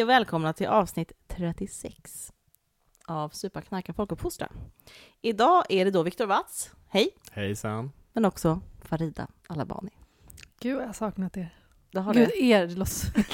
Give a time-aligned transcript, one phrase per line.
[0.00, 2.32] Hej och välkomna till avsnitt 36
[3.06, 4.48] av Supa, knarka, folkuppfostra.
[5.22, 7.92] Idag är det då Viktor Watz, hej, Hejsan.
[8.12, 9.90] men också Farida Alabani.
[10.60, 11.54] Gud, jag har saknat er.
[11.92, 12.46] Det har Gud, du.
[12.46, 12.66] er.
[12.66, 13.26] det låter-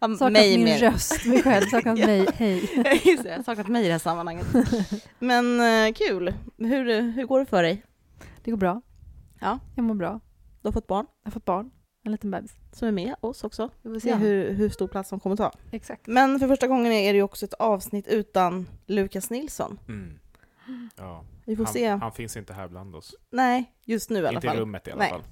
[0.00, 0.78] Saknat mig min mer.
[0.78, 1.66] röst, mig själv.
[1.66, 2.06] Saknat Ja.
[2.06, 2.26] mig.
[2.34, 2.60] Hej.
[3.04, 4.46] Just det, jag har saknat mig i det här sammanhanget.
[5.18, 6.34] Men eh, kul.
[6.58, 7.84] Hur, hur går det för dig?
[8.44, 8.82] Det går bra.
[9.40, 9.58] Ja.
[9.76, 10.20] Jag mår bra.
[10.62, 11.70] Du har fått barn Jag har fått barn.
[12.06, 12.54] En liten bebis.
[12.72, 13.70] som är med oss också.
[13.82, 14.16] Vi får se Ja.
[14.16, 15.52] hur, hur stor plats de kommer ta.
[15.70, 16.06] Exakt.
[16.06, 19.78] Men för första gången är det ju också ett avsnitt utan Lukas Nilsson.
[19.88, 20.18] Mm.
[20.96, 21.24] Ja.
[21.44, 21.86] Vi får Han, se.
[21.88, 23.14] han finns inte här bland oss.
[23.30, 24.58] Nej, just nu i alla inte i fall.
[24.58, 25.10] rummet i alla Nej.
[25.10, 25.22] fall.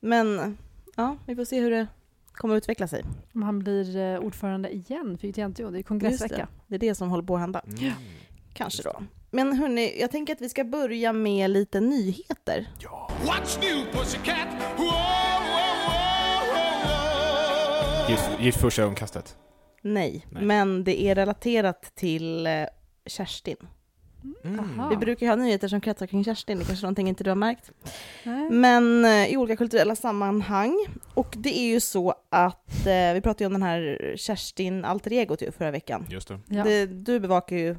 [0.00, 0.58] Men
[0.96, 1.86] ja, vi får se hur det
[2.32, 3.04] kommer att utveckla sig.
[3.34, 6.48] Om han blir eh, ordförande igen för ITNTO, det är kongressvecka.
[6.66, 7.60] Det är det som håller på att hända.
[7.66, 7.92] Mm.
[8.54, 9.02] Kanske då.
[9.30, 12.66] Men hörni, jag tänker att vi ska börja med lite nyheter.
[12.78, 13.10] Ja.
[13.24, 14.48] What's new, pussycat?
[14.76, 15.39] Whoa.
[18.10, 19.36] Gift, gift första ögonkastet.
[19.82, 20.42] Nej, Nej.
[20.44, 22.52] men det är relaterat till eh,
[23.06, 23.56] Kerstin.
[24.44, 24.88] Aha.
[24.88, 27.30] Vi brukar ju ha nyheter som kretsar kring Kerstin, det är kanske någonting inte du
[27.30, 27.70] har märkt.
[28.24, 28.50] Nej.
[28.50, 30.86] Men eh, i olika kulturella sammanhang.
[31.14, 35.12] Och det är ju så att, eh, vi pratade ju om den här Kerstin alter
[35.12, 36.06] egot ju förra veckan.
[36.10, 36.40] Just det.
[36.46, 36.64] Ja.
[36.64, 37.76] Det, du bevakar ju,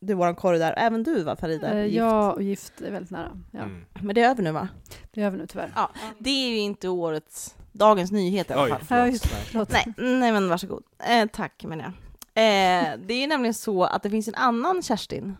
[0.00, 1.72] du är våran korre där, även du va Farida?
[1.72, 1.96] Eh, Gift.
[1.96, 3.42] Jag och gift är väldigt nära.
[3.50, 3.62] Ja.
[3.62, 3.84] Mm.
[4.00, 4.68] Men det är över nu va?
[5.12, 5.72] Det gör vi nu tyvärr.
[5.76, 5.90] Ja.
[6.18, 8.78] Det är ju inte årets, dagens nyhet i alla fall.
[8.80, 9.12] Ja, förlåt.
[9.12, 9.28] just det.
[9.28, 9.70] Förlåt.
[9.70, 10.82] Nej, nej men varsågod.
[10.98, 11.92] Eh, tack menar jag.
[12.38, 15.36] Eh, det är nämligen så att det finns en annan Kerstin,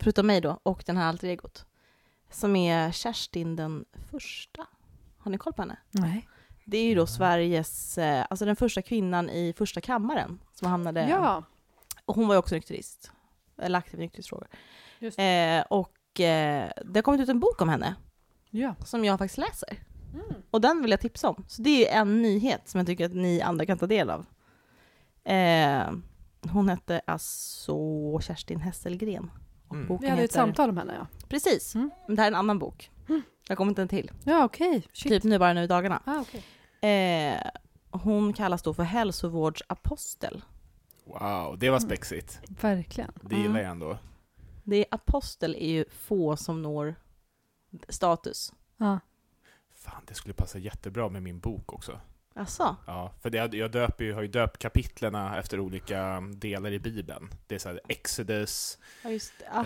[0.00, 1.66] förutom mig då, och den här alter egot,
[2.30, 4.66] som är Kerstin den första.
[5.18, 5.76] Har ni koll på henne?
[5.90, 6.28] Nej.
[6.64, 11.08] Det är ju då Sveriges, eh, alltså den första kvinnan i första kammaren som hamnade,
[11.08, 11.44] Ja,
[12.04, 13.12] och hon var ju också nykterist,
[13.58, 14.48] eller aktiv i nykterhetsfrågor.
[15.00, 17.94] Eh, och eh, det har kommit ut en bok om henne,
[18.50, 18.74] ja.
[18.84, 19.78] som jag faktiskt läser.
[20.14, 20.42] Mm.
[20.56, 21.44] Och den vill jag tipsa om.
[21.48, 24.26] Så det är en nyhet som jag tycker att ni andra kan ta del av.
[25.24, 25.90] Eh,
[26.52, 27.74] hon hette alltså
[28.20, 29.30] Kerstin Hesselgren.
[29.68, 29.88] Och Mm.
[29.88, 30.40] boken Vi hade ett heter...
[30.40, 31.06] samtal om henne, ja.
[31.28, 31.74] Precis.
[31.74, 31.90] Mm.
[32.06, 32.90] Men det här är en annan bok.
[33.08, 33.22] Mm.
[33.48, 34.10] Jag kommer inte en till.
[34.24, 34.86] Ja, okej.
[34.92, 35.12] Shit.
[35.12, 36.02] Typ nu bara nu i dagarna.
[36.04, 36.42] Ah, okej.
[36.90, 37.40] Eh,
[37.90, 40.44] hon kallas då för hälsovårdsapostel.
[41.04, 42.40] Wow, det var spexigt.
[42.60, 43.12] Verkligen.
[43.22, 43.98] Det gillar jag ändå.
[44.64, 46.94] Det är apostel är ju få som når
[47.88, 48.52] status.
[48.76, 49.00] Ja.
[49.86, 52.00] Fan, det skulle passa jättebra med min bok också.
[52.38, 56.78] Alltså, Ja, för det, jag döper ju, har ju döpt kapitlerna efter olika delar i
[56.78, 57.30] Bibeln.
[57.46, 59.10] Det är så här Exodus, ja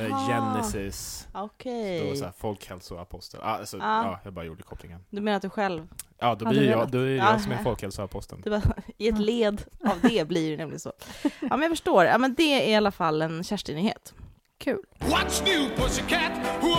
[0.01, 0.29] eh, Aha.
[0.29, 3.41] Genesis, då så här folkhälsoapostel.
[3.43, 4.05] Ah, alltså, Ah.
[4.05, 5.05] ja, jag bara gjorde kopplingen.
[5.11, 5.89] Du menar att du själv,
[6.19, 8.41] Ja, då blir jag, då är jag som är folkhälsoaposteln.
[8.45, 8.63] det var,
[8.97, 10.93] i ett led av det blir det nämligen så.
[11.23, 14.15] Ja men jag förstår, ja men det är i alla fall en Kerstin-nyhet.
[14.59, 14.83] Kul.
[14.99, 16.33] What's new, pussycat?
[16.61, 16.77] Whoa,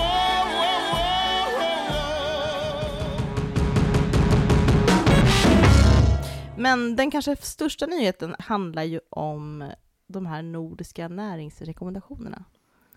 [6.62, 9.72] Men den kanske största nyheten handlar ju om
[10.08, 12.44] de här nordiska näringsrekommendationerna.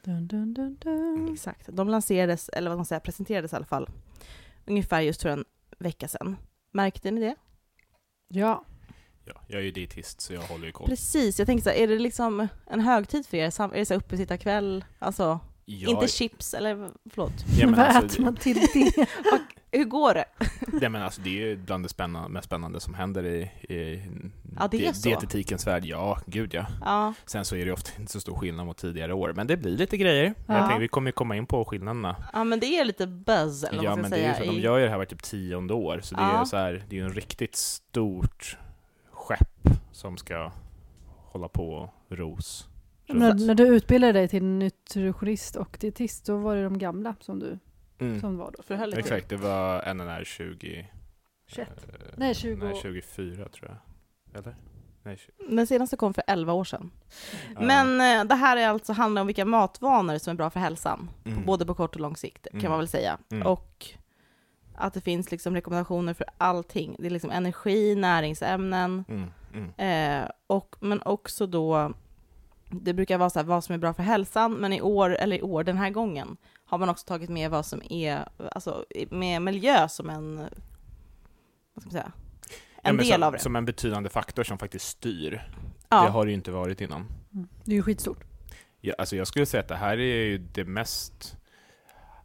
[0.05, 1.33] Dun, dun, dun, dun.
[1.33, 1.69] Exakt.
[1.73, 3.89] De lanserades, eller vad man säger, presenterades i alla fall,
[4.67, 5.45] ungefär just för en
[5.79, 6.37] vecka sedan.
[6.71, 7.35] Märkte ni det?
[8.29, 8.65] Ja.
[9.27, 10.87] Ja, jag är ju dietist så jag håller ju koll.
[10.89, 13.43] Precis, jag tänkte så här, är det liksom en högtid för er?
[13.43, 14.85] Är det så här uppesittarkväll?
[14.99, 17.33] Alltså, Ja, inte chips, eller förlåt.
[17.59, 19.07] ja, men Vad alltså, äter man till det?
[19.79, 20.25] Hur går det?
[20.73, 23.41] Nej, men alltså, det är ju bland det spännande, mest spännande som händer i,
[23.75, 24.03] i
[24.59, 25.85] Ja, det di- dietetikens värld.
[25.85, 26.67] Ja, gud ja.
[26.85, 29.57] Ja, Sen så är det ofta inte så stor skillnad mot tidigare år, men det
[29.57, 30.35] blir lite grejer.
[30.47, 30.55] Ja.
[30.55, 32.17] Jag tänker, vi kommer ju komma in på skillnaderna.
[32.33, 34.35] ja men det är lite buzz, eller vad Ja, man men ska det är ju
[34.35, 34.47] säga.
[34.47, 36.41] så, de i- gör ju det här var typ tionde år, så det är Ja.
[36.41, 38.59] ju så här, det är ju en riktigt stort
[39.13, 40.53] skepp som ska
[41.33, 41.73] hålla på
[42.09, 42.69] och ros.
[43.09, 47.39] när, när du utbildade dig till nutritionist och dietist, då var det de gamla som
[47.39, 47.59] du
[47.99, 48.21] Mm.
[48.21, 48.63] som var då.
[48.63, 48.99] Till.
[48.99, 50.91] Exakt, det var NNR 20...
[51.47, 51.69] 21.
[51.69, 52.65] eh, Nej, 20.
[52.65, 54.39] Nej, 24 tror jag.
[54.41, 54.57] Eller?
[55.03, 55.33] Nej, 20.
[55.57, 56.91] Den senaste kom för 11 år sedan.
[57.55, 57.61] Ja.
[57.61, 61.11] Men eh, det här är alltså handlar om vilka matvanor som är bra för hälsan,
[61.25, 61.45] Mm.
[61.45, 62.71] både på kort och lång sikt, kan Mm.
[62.71, 63.19] man väl säga.
[63.31, 63.47] Mm.
[63.47, 63.87] Och
[64.75, 66.97] att det finns liksom rekommendationer för allting.
[66.99, 69.31] Det är liksom energi, näringsämnen, Mm.
[69.55, 70.23] Mm.
[70.25, 71.93] eh, och, men också då,
[72.71, 75.37] det brukar vara så här, vad som är bra för hälsan, men i år, eller
[75.37, 76.37] i år, den här gången,
[76.75, 80.37] har man också tagit med vad som är, alltså med miljö som en,
[81.75, 82.13] vad ska man säga,
[82.83, 83.39] Ja, en men del som, av det.
[83.39, 85.49] Som en betydande faktor som faktiskt styr.
[85.89, 86.03] ja.
[86.05, 87.07] Det har det ju inte varit innan.
[87.35, 87.49] Mm.
[87.65, 88.25] Det är ju skitstort.
[88.81, 91.37] Ja, alltså jag skulle säga att det här är ju det mest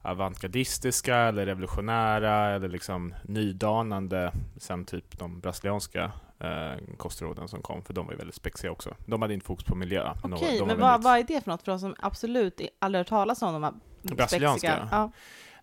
[0.01, 7.94] avantgardistiska eller revolutionära eller liksom nydanande sen typ de brasilianska eh, kostråden som kom, för
[7.94, 8.95] de var ju väldigt spexiga också.
[9.06, 10.13] De hade inte fokus på miljö.
[10.24, 12.62] Okej, de var men vad, väldigt- vad är det för något för de som absolut
[12.80, 14.88] aldrig hört talas om de här Brasilianska?
[14.92, 15.12] Ja.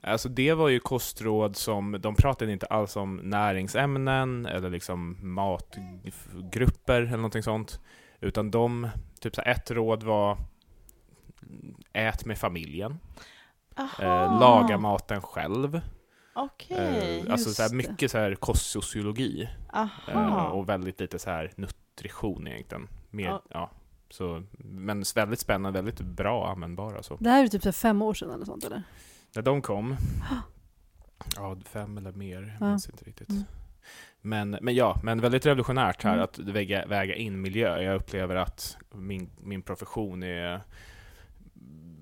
[0.00, 7.02] Alltså det var ju kostråd som, de pratade inte alls om näringsämnen eller liksom matgrupper
[7.02, 7.80] eller någonting sånt.
[8.20, 8.88] Utan de,
[9.20, 10.38] typ så här, ett råd var
[11.92, 12.98] ät med familjen,
[14.00, 15.80] eh, laga maten själv.
[16.34, 17.20] okej.
[17.26, 20.48] Eh, alltså så här, mycket så här kostsociologi eh, Aha.
[20.48, 22.88] och väldigt lite så här nutrition egentligen.
[23.10, 23.42] Mer, Ja.
[23.48, 23.70] ja.
[24.10, 27.02] Så, men väldigt spännande, väldigt bra användbara.
[27.02, 27.16] Så.
[27.20, 28.82] Det här är typ så fem år sedan eller sånt eller?
[29.34, 29.96] När de kom,
[31.36, 32.70] ja fem eller mer, jag Ja.
[32.70, 33.28] minns inte riktigt.
[33.30, 33.42] Mm.
[34.20, 36.24] Men, men ja, men väldigt revolutionärt här Mm.
[36.24, 37.82] att väga, väga in miljö.
[37.82, 40.60] Jag upplever att min, min profession är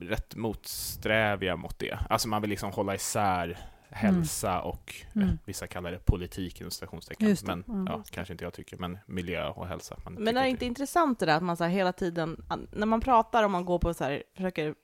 [0.01, 1.99] rätt motsträviga mot det.
[2.11, 3.59] Alltså man vill liksom hålla isär
[3.91, 5.39] hälsa och eh, Mm.
[5.45, 7.37] vissa kallar det politik inom citationstecken.
[7.45, 7.87] Men Mm.
[7.89, 9.97] ja, kanske inte jag tycker, men miljö och hälsa.
[10.05, 12.87] Man Men är det inte intressant det där att man så här hela tiden, när
[12.87, 14.75] man pratar om man går på så här, försöker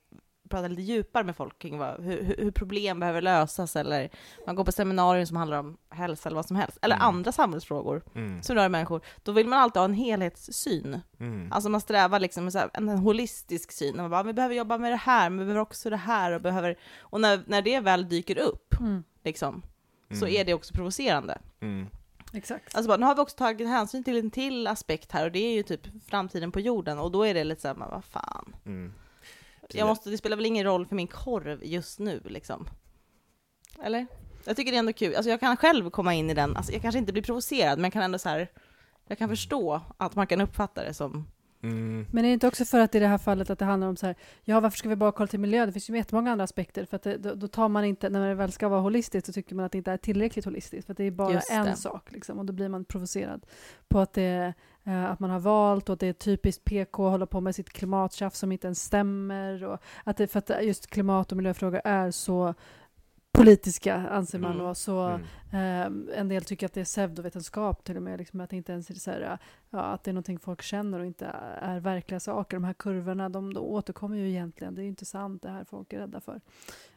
[0.51, 4.11] prata lite djupare med folk kring vad, hur, hur problem behöver lösas eller
[4.47, 7.07] man går på seminarier som handlar om hälsa eller vad som helst, eller Mm.
[7.09, 11.01] andra samhällsfrågor Mm, som rör människor, då vill man alltid ha en helhetssyn.
[11.21, 13.97] mm, Alltså man strävar liksom med så här, en, en holistisk syn.
[13.97, 16.41] Man bara, vi behöver jobba med det här, men vi behöver också det här och
[16.41, 16.77] behöver...
[17.01, 19.05] Och när, när det väl dyker upp, Mm.
[19.25, 19.63] liksom,
[20.11, 21.39] så mm, är det också provocerande.
[21.61, 21.87] mm,
[22.33, 22.75] Exakt.
[22.75, 25.39] Alltså bara, nu har vi också tagit hänsyn till en till aspekt här och det
[25.39, 25.81] är ju typ
[26.11, 28.57] framtiden på jorden och då är det lite såhär, vad fan.
[28.67, 28.93] mm.
[29.75, 32.69] Jag måste, det spelar väl ingen roll för min korv just nu liksom.
[33.83, 34.07] Eller?
[34.45, 36.73] Jag tycker det är ändå kul, alltså jag kan själv komma in i den, alltså
[36.73, 38.49] jag kanske inte blir provocerad men jag kan ändå så här.
[39.07, 41.27] jag kan förstå att man kan uppfatta det som,
[41.63, 42.07] Mm.
[42.11, 43.97] Men är det inte också för att i det här fallet att det handlar om
[43.97, 45.67] så här, ja varför ska vi bara kolla till miljö?
[45.67, 46.85] Det finns ju jättemånga andra aspekter.
[46.85, 49.33] För att det, då, då tar man inte, när det väl ska vara holistiskt så
[49.33, 50.87] tycker man att det inte är tillräckligt holistiskt.
[50.87, 51.77] För att det är bara Just en det.
[51.77, 53.47] sak liksom, och då blir man provocerad.
[53.89, 54.53] På att, det, eh,
[54.85, 57.71] att man har valt och att det är typiskt PK att hålla på med sitt
[57.71, 59.65] klimattjafs som inte ens stämmer.
[59.65, 62.55] Och att det, för att just klimat och miljöfrågor är så
[63.33, 64.67] politiska anser man Mm.
[64.67, 65.21] och så
[65.53, 66.03] Mm.
[66.13, 68.73] Eh, en del tycker att det är pseudovetenskap till och med, liksom, att det inte
[68.73, 69.39] ens är så här,
[69.71, 71.27] ja, att det är någonting folk känner och inte
[71.61, 72.57] är verkliga saker.
[72.57, 74.75] De här kurvorna, de, de återkommer ju egentligen.
[74.75, 76.41] Det är ju inte sant det här folk är rädda för.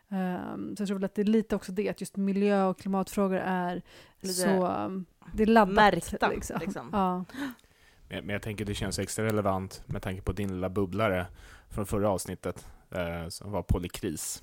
[0.08, 2.80] Um, så jag tror väl att det är lite också det, att just miljö och
[2.80, 3.82] klimatfrågor är
[4.20, 5.76] Lite så, um, det är laddat.
[5.76, 6.60] märkta, liksom.
[6.62, 6.90] liksom.
[6.92, 7.26] Ja.
[8.10, 11.28] Men men jag tänker det känns extra relevant med tanke på din lilla bubblare
[11.70, 14.42] från förra avsnittet eh, som var polykris.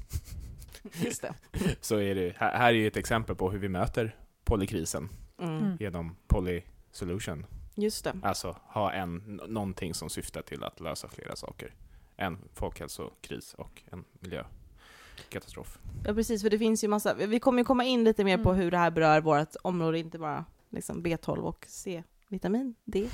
[1.04, 1.34] just det.
[1.80, 5.08] Så är det, här, här är ju ett exempel på hur vi möter polykrisen
[5.38, 5.58] Mm.
[5.58, 5.76] Mm.
[5.80, 7.46] genom polysolution.
[7.74, 8.16] Just det.
[8.22, 11.74] Alltså ha en, någonting som syftar till att lösa flera saker.
[12.16, 15.78] En folkhälsokris och en miljökatastrof.
[16.04, 18.50] Ja precis, för det finns ju massa, vi kommer ju komma in lite mer på
[18.50, 18.62] Mm.
[18.62, 23.08] hur det här berör vårt område, inte bara liksom B12 och C-vitamin, D,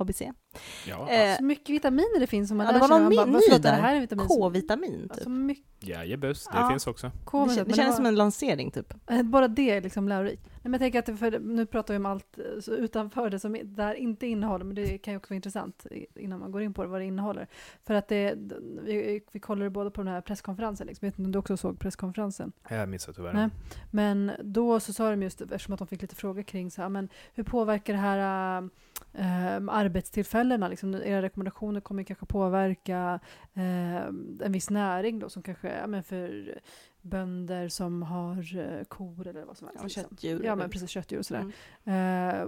[0.00, 0.22] ABC.
[0.88, 3.04] Ja, Eh, Så mycket vitaminer det finns som man Ja, lär det var sig.
[3.04, 3.82] någon bara, ny "Vad, förlåt, är det där.
[3.82, 5.10] här är vitamin som-" K-vitamin typ.
[5.12, 6.70] Alltså mycket jajebus, det Ja.
[6.70, 7.06] finns också.
[7.06, 8.94] Det, men det känns var- som en lansering typ.
[9.10, 10.48] Eh, Bara det är liksom lärorikt.
[10.68, 13.94] Men jag tänker att för, nu pratar vi om allt eh, utanför det som där
[13.94, 16.88] inte innehåller, men det kan ju också vara intressant innan man går in på det,
[16.88, 17.46] vad det innehåller.
[17.84, 18.34] För att det,
[18.82, 21.06] vi, vi kollade båda på den här presskonferensen, liksom.
[21.06, 22.52] jag vet inte om du också såg presskonferensen?
[22.68, 23.32] Jag missade tyvärr.
[23.32, 23.48] Nej.
[23.90, 26.88] Men då så sa de just, eftersom att de fick lite frågor kring så här,
[26.88, 28.62] men hur påverkar det här
[29.12, 30.68] äh, arbetstillfällena?
[30.68, 33.20] Liksom, era rekommendationer kommer kanske påverka
[33.54, 33.96] äh,
[34.46, 36.58] en viss näring då, som kanske, ja, men för
[37.08, 39.80] bönder som har eh, kor eller vad som helst.
[39.80, 40.02] Ja, liksom.
[40.02, 40.42] köttdjur.
[40.44, 41.52] Ja, men precis köttdjur och sådär.
[41.84, 42.30] Mm.
[42.30, 42.42] Eh,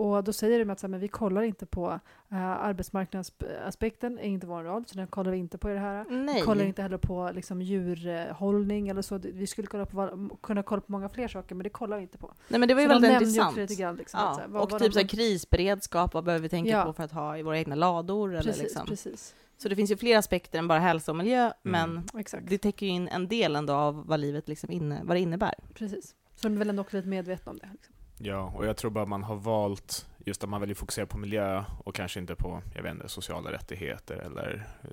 [0.00, 2.00] och då säger de att så här, men vi kollar inte på
[2.32, 6.04] uh, arbetsmarknadsaspekten, är inte vår roll, så den kollar vi inte på i det här.
[6.08, 6.42] Vi Nej.
[6.42, 9.18] kollar inte heller på liksom, djurhållning eller så.
[9.18, 12.18] Vi skulle kolla på, kunna kolla på många fler saker, men det kollar vi inte
[12.18, 12.32] på.
[12.48, 13.56] Nej men det var ju Så väldigt intressant.
[13.56, 16.14] lite grann, liksom, att Ja, så här, vad- och vad typ de- så här, krisberedskap,
[16.14, 16.84] vad behöver vi tänka Ja.
[16.84, 18.30] på för att ha i våra egna lador?
[18.30, 18.86] Eller Precis, liksom.
[18.86, 19.34] precis.
[19.62, 21.52] Så det finns ju fler aspekter än bara hälsa och miljö, Mm.
[21.62, 22.46] men Exakt.
[22.48, 25.54] det täcker ju in en del ändå av vad livet liksom inne, vad det innebär.
[25.74, 26.14] Precis.
[26.34, 27.68] Så de är väl ändå också lite medvetna om det.
[27.72, 27.94] Liksom.
[28.18, 31.64] Ja, och jag tror bara man har valt, just att man väljer fokusera på miljö
[31.84, 34.90] och kanske inte på, jag vet inte, sociala rättigheter eller eh,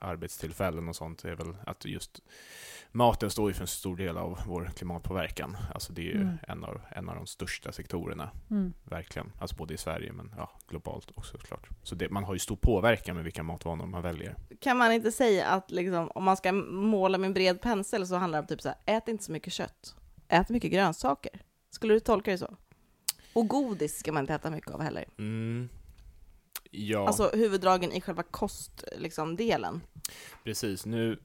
[0.00, 1.24] arbetstillfällen och sånt.
[1.24, 2.20] Är väl att just
[2.92, 5.56] maten står ju för en stor del av vår klimatpåverkan.
[5.74, 6.38] Alltså det är ju Mm.
[6.48, 8.72] en, av, en av de största sektorerna, Mm.
[8.84, 9.32] verkligen.
[9.38, 11.68] Alltså både i Sverige men ja, globalt också såklart.
[11.82, 14.36] Så det, man har ju stor påverkan med vilka matvanor man väljer.
[14.60, 18.14] Kan man inte säga att liksom, om man ska måla med en bred pensel så
[18.16, 19.96] handlar det om typ så här, ät inte så mycket kött,
[20.28, 21.40] ät mycket grönsaker.
[21.70, 22.56] Skulle du tolka det så?
[23.32, 25.04] Och godis ska man inte äta mycket av heller.
[25.18, 25.68] Mm.
[26.76, 27.06] Ja.
[27.06, 29.02] Alltså huvuddragen i själva kostdelen.
[29.02, 29.80] Liksom, delen.
[30.44, 31.18] Precis, nu,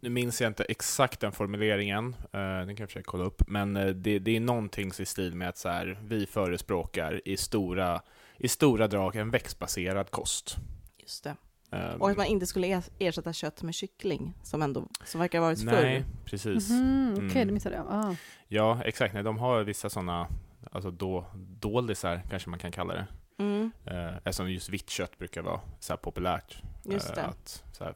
[0.00, 3.76] nu minns jag inte exakt den formuleringen, uh, den kan jag försöka kolla upp, men
[3.76, 8.02] eh, det, det är någonting i stil med att så här, vi förespråkar i stora,
[8.38, 10.56] i stora drag en växtbaserad kost.
[10.98, 11.36] Just det.
[11.70, 15.38] Ehm, Och att man inte skulle er- ersätta kött med kyckling, som ändå som verkar
[15.38, 16.04] ha varit Nej, förr.
[16.24, 16.70] precis.
[16.70, 17.46] Mhm, Okej, Mm.
[17.46, 17.86] det missade jag.
[17.90, 18.14] Ah.
[18.48, 19.14] Ja, exakt.
[19.14, 20.28] Nej, de har vissa sådana
[20.72, 21.24] alltså då,
[21.60, 23.06] doldisar, kanske man kan kalla det.
[23.38, 26.62] Mm, Eh, eftersom just vitt kött brukar vara så här populärt.
[26.84, 27.94] just eh, att så här,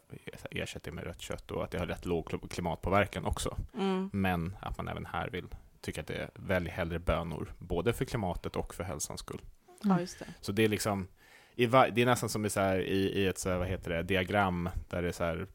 [0.51, 3.57] ersätta det med rött kött och att det har rätt låg kl- klimatpåverkan också.
[3.79, 4.11] Mm.
[4.13, 5.47] Men att man även här vill
[5.81, 9.41] tycka att det är välj hellre bönor, både för klimatet och för hälsans skull.
[9.83, 10.27] Ja, just det.
[10.41, 11.09] Så det är liksom,
[11.55, 13.67] i va- det är nästan som i, så här, i, i ett så här, vad
[13.69, 15.47] heter det, diagram där det är så här,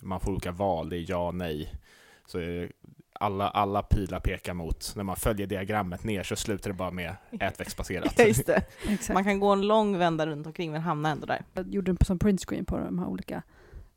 [0.00, 1.72] man får olika val, det är ja och nej.
[2.26, 2.72] Så är det-
[3.24, 7.16] alla, alla pilar pekar mot, när man följer diagrammet ner så slutar det bara med
[7.40, 8.14] ätväxtbaserat.
[8.18, 8.62] Ja, just det.
[8.88, 9.14] Exakt.
[9.14, 11.44] Man kan gå en lång vända runt omkring men hamna ändå där.
[11.52, 13.42] Jag gjorde en som printscreen på de här olika.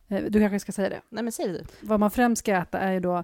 [0.07, 1.01] Eh, Du kanske ska säga det.
[1.09, 1.63] Nej men säg det du.
[1.81, 3.23] Vad man främst ska äta är ju då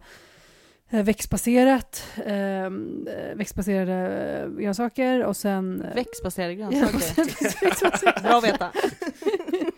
[0.90, 5.86] eh, växtbaserat, ehm, eh, växtbaserade grönsaker och sen...
[5.96, 7.62] Växtbaserade ja, grönsaker.
[7.66, 8.24] växtbaserat.
[8.24, 8.72] Bra att veta.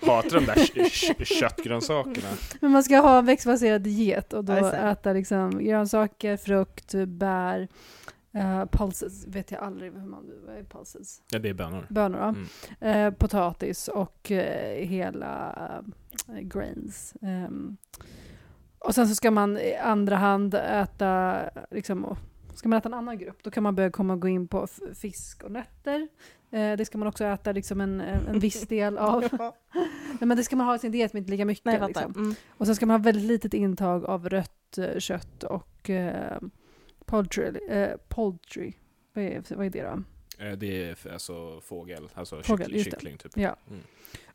[0.05, 2.27] Hatar de där kö- kö- köttgrönsakerna.
[2.61, 7.67] Men man ska ha växtbaserad diet och då äta liksom grönsaker, frukt, bär,
[8.35, 11.21] uh, pulses, vet jag aldrig hur man, vad är pulses?
[11.31, 11.85] Ja, det är bönor.
[11.89, 12.35] Bönor, ja.
[12.81, 13.07] Mm.
[13.07, 15.55] Eh, potatis och eh, hela
[16.29, 17.13] eh, grains.
[17.21, 17.77] Ehm,
[18.79, 21.35] och sen så ska man i andra hand äta,
[21.71, 22.17] liksom, och-
[22.55, 24.67] ska man äta en annan grupp, då kan man börja komma och gå in på
[24.93, 26.07] fisk och nötter.
[26.55, 29.21] Eh, det ska man också äta liksom en, en viss del av.
[30.19, 31.65] Nej, men det ska man ha i sin diet, men inte lika mycket.
[31.65, 32.13] Nej liksom.
[32.15, 32.35] Mm.
[32.49, 36.37] Och sen ska man ha väldigt litet intag av rött eh, kött och eh,
[37.05, 37.51] poultry.
[37.69, 38.73] Eh, poultry.
[39.13, 40.03] Vad, är, vad är det då?
[40.45, 43.31] Eh, Det är alltså fågel, alltså Fågel, kyckling, kyckling typ.
[43.37, 43.55] Ja.
[43.69, 43.81] Mm.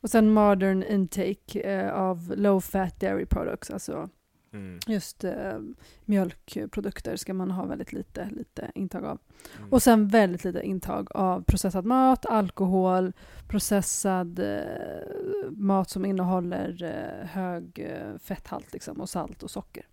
[0.00, 4.08] Och sen modern intake eh, av low fat dairy products, alltså
[4.52, 4.78] Mm.
[4.86, 5.58] just eh,
[6.04, 9.18] mjölkprodukter ska man ha väldigt lite, lite intag av.
[9.58, 9.72] Mm.
[9.72, 13.12] Och sen väldigt lite intag av processad mat, alkohol,
[13.48, 19.86] processad eh, mat som innehåller eh, hög eh, fetthalt liksom, och salt och socker.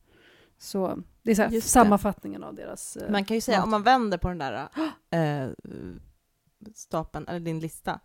[0.58, 1.62] Så det är så här, det.
[1.62, 2.98] sammanfattningen av deras...
[2.98, 3.64] Eh, Man kan ju säga, mat.
[3.66, 4.70] om man vänder på den där
[5.10, 5.50] äh,
[6.76, 8.00] stapeln, eller din lista,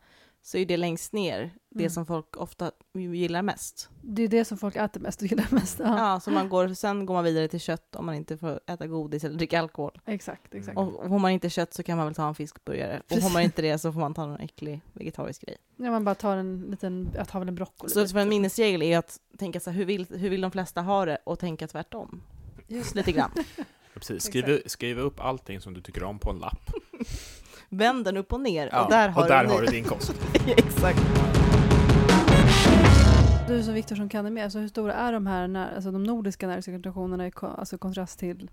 [0.45, 1.91] så är det längst ner det Mm.
[1.91, 3.89] som folk ofta gillar mest.
[4.03, 5.79] Det är det som folk äter mest och gillar mest.
[5.79, 8.61] Ja, Ja, så man går, sen går man vidare till kött om man inte får
[8.67, 10.01] äta godis eller dricka alkohol.
[10.07, 10.79] Exakt, exakt.
[10.79, 10.89] Mm.
[10.89, 12.99] Och får man inte kött så kan man väl ta en fiskburgare.
[13.01, 13.25] Och Precis.
[13.25, 15.57] får man inte det så får man ta någon äcklig vegetarisk grej.
[15.77, 17.91] Ja, man bara tar en liten, jag tar väl en broccoli.
[17.93, 20.81] Så för en minnesregel är att tänka så här, hur vill, hur vill de flesta
[20.83, 22.23] ha det och tänka tvärtom.
[22.69, 23.31] Just Lite grann.
[23.57, 24.23] Ja, Precis.
[24.25, 26.71] Skriv, skriv upp allting som du tycker om på en lapp.
[27.75, 29.85] Vänd den upp och ner Ja, och där har och där du, har du din
[29.85, 30.15] kost.
[30.47, 31.01] Exakt.
[33.49, 35.91] Du som Viktor som kan det mer, alltså hur stora är de här när, alltså
[35.91, 38.51] de nordiska näringskoncentrationerna i alltså kontrast till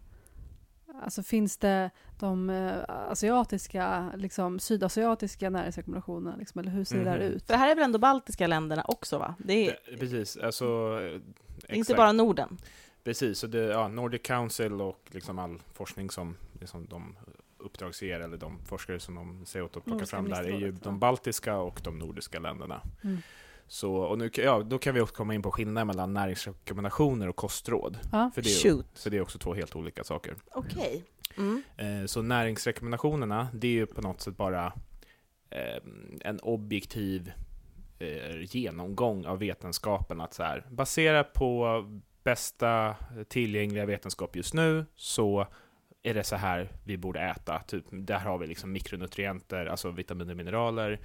[1.03, 7.15] Alltså finns det de eh, asiatiska, liksom sydasiatiska näringsrekommendationerna, liksom, eller hur ser det där
[7.17, 7.21] Mhm.
[7.27, 7.45] ut?
[7.45, 9.35] För det här är väl ändå baltiska länderna också va?
[9.37, 10.99] Det är Det- Precis, alltså...
[11.69, 12.57] inte bara Norden.
[13.03, 17.15] Precis, så det, ja, Nordic Council och liksom all forskning som liksom de
[17.59, 20.71] uppdragsger, eller de forskare som de säger åt att plocka Nordiska fram där, är ju
[20.71, 22.81] de baltiska och de nordiska länderna.
[23.03, 23.17] Mm.
[23.67, 27.35] Så, och nu, ja, då kan vi också komma in på skillnaden mellan näringsrekommendationer och
[27.35, 27.99] kostråd.
[28.11, 28.31] Ja.
[28.35, 30.35] För det, är, för det är också två helt olika saker.
[30.51, 31.03] Okej.
[31.37, 31.63] Mm.
[31.77, 34.73] Eh, Så näringsrekommendationerna, det är ju på något sätt bara
[35.49, 35.83] eh,
[36.21, 37.31] en objektiv
[37.99, 40.21] eh, genomgång av vetenskapen.
[40.21, 41.83] Att så här, baserat på
[42.23, 42.95] bästa
[43.27, 45.47] tillgängliga vetenskap just nu så
[46.03, 47.59] är det så här vi borde äta.
[47.67, 50.99] Typ, där har vi liksom mikronutrienter, alltså vitaminer, mineraler,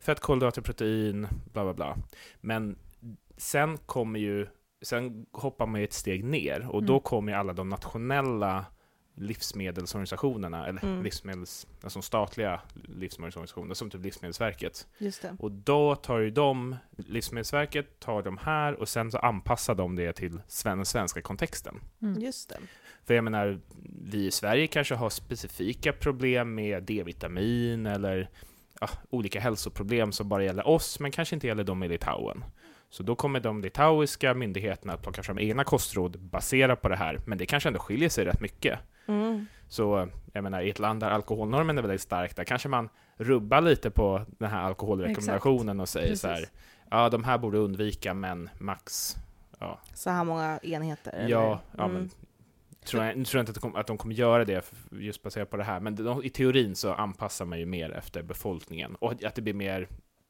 [0.00, 1.96] fett, kolhydrater, protein, bla bla bla.
[2.40, 2.78] Men
[3.36, 4.46] sen kommer ju,
[4.82, 7.02] sen hoppar man ju ett steg ner och då Mm.
[7.02, 8.64] kommer ju alla de nationella
[9.16, 11.02] livsmedelsorganisationerna, eller Mm.
[11.02, 14.86] livsmedels, alltså statliga livsmedelsorganisationer, som typ Livsmedelsverket.
[14.98, 15.36] Just det.
[15.38, 20.12] Och då tar ju de, Livsmedelsverket tar de här och sen så anpassar de det
[20.12, 21.80] till den svenska kontexten.
[22.02, 22.20] Mm.
[22.20, 22.58] Just det.
[23.04, 23.60] För jag menar,
[24.04, 28.30] vi i Sverige kanske har specifika problem med D-vitamin eller
[28.80, 32.44] ja, olika hälsoproblem som bara gäller oss, men kanske inte gäller dem i Litauen.
[32.90, 37.20] Så då kommer de litauiska myndigheterna att plocka fram egna kostråd baserat på det här,
[37.26, 38.78] men det kanske ändå skiljer sig rätt mycket.
[39.06, 39.46] Mm.
[39.68, 43.60] Så jag menar, i ett land där alkoholnormen är väldigt stark, där kanske man rubbar
[43.60, 46.52] lite på den här alkoholrekommendationen och säger så här, Precis.
[46.90, 49.16] ja, de här borde undvika, men max,
[49.58, 51.12] ja, Så här många enheter?
[51.12, 51.28] eller?
[51.28, 51.96] ja, ja Mm.
[51.96, 52.10] men
[52.84, 55.50] tror jag, tror jag inte att de, kommer, att de kommer göra det just baserat
[55.50, 59.24] på det här, men de, i teorin så anpassar man ju mer efter befolkningen och
[59.24, 59.88] att det blir mer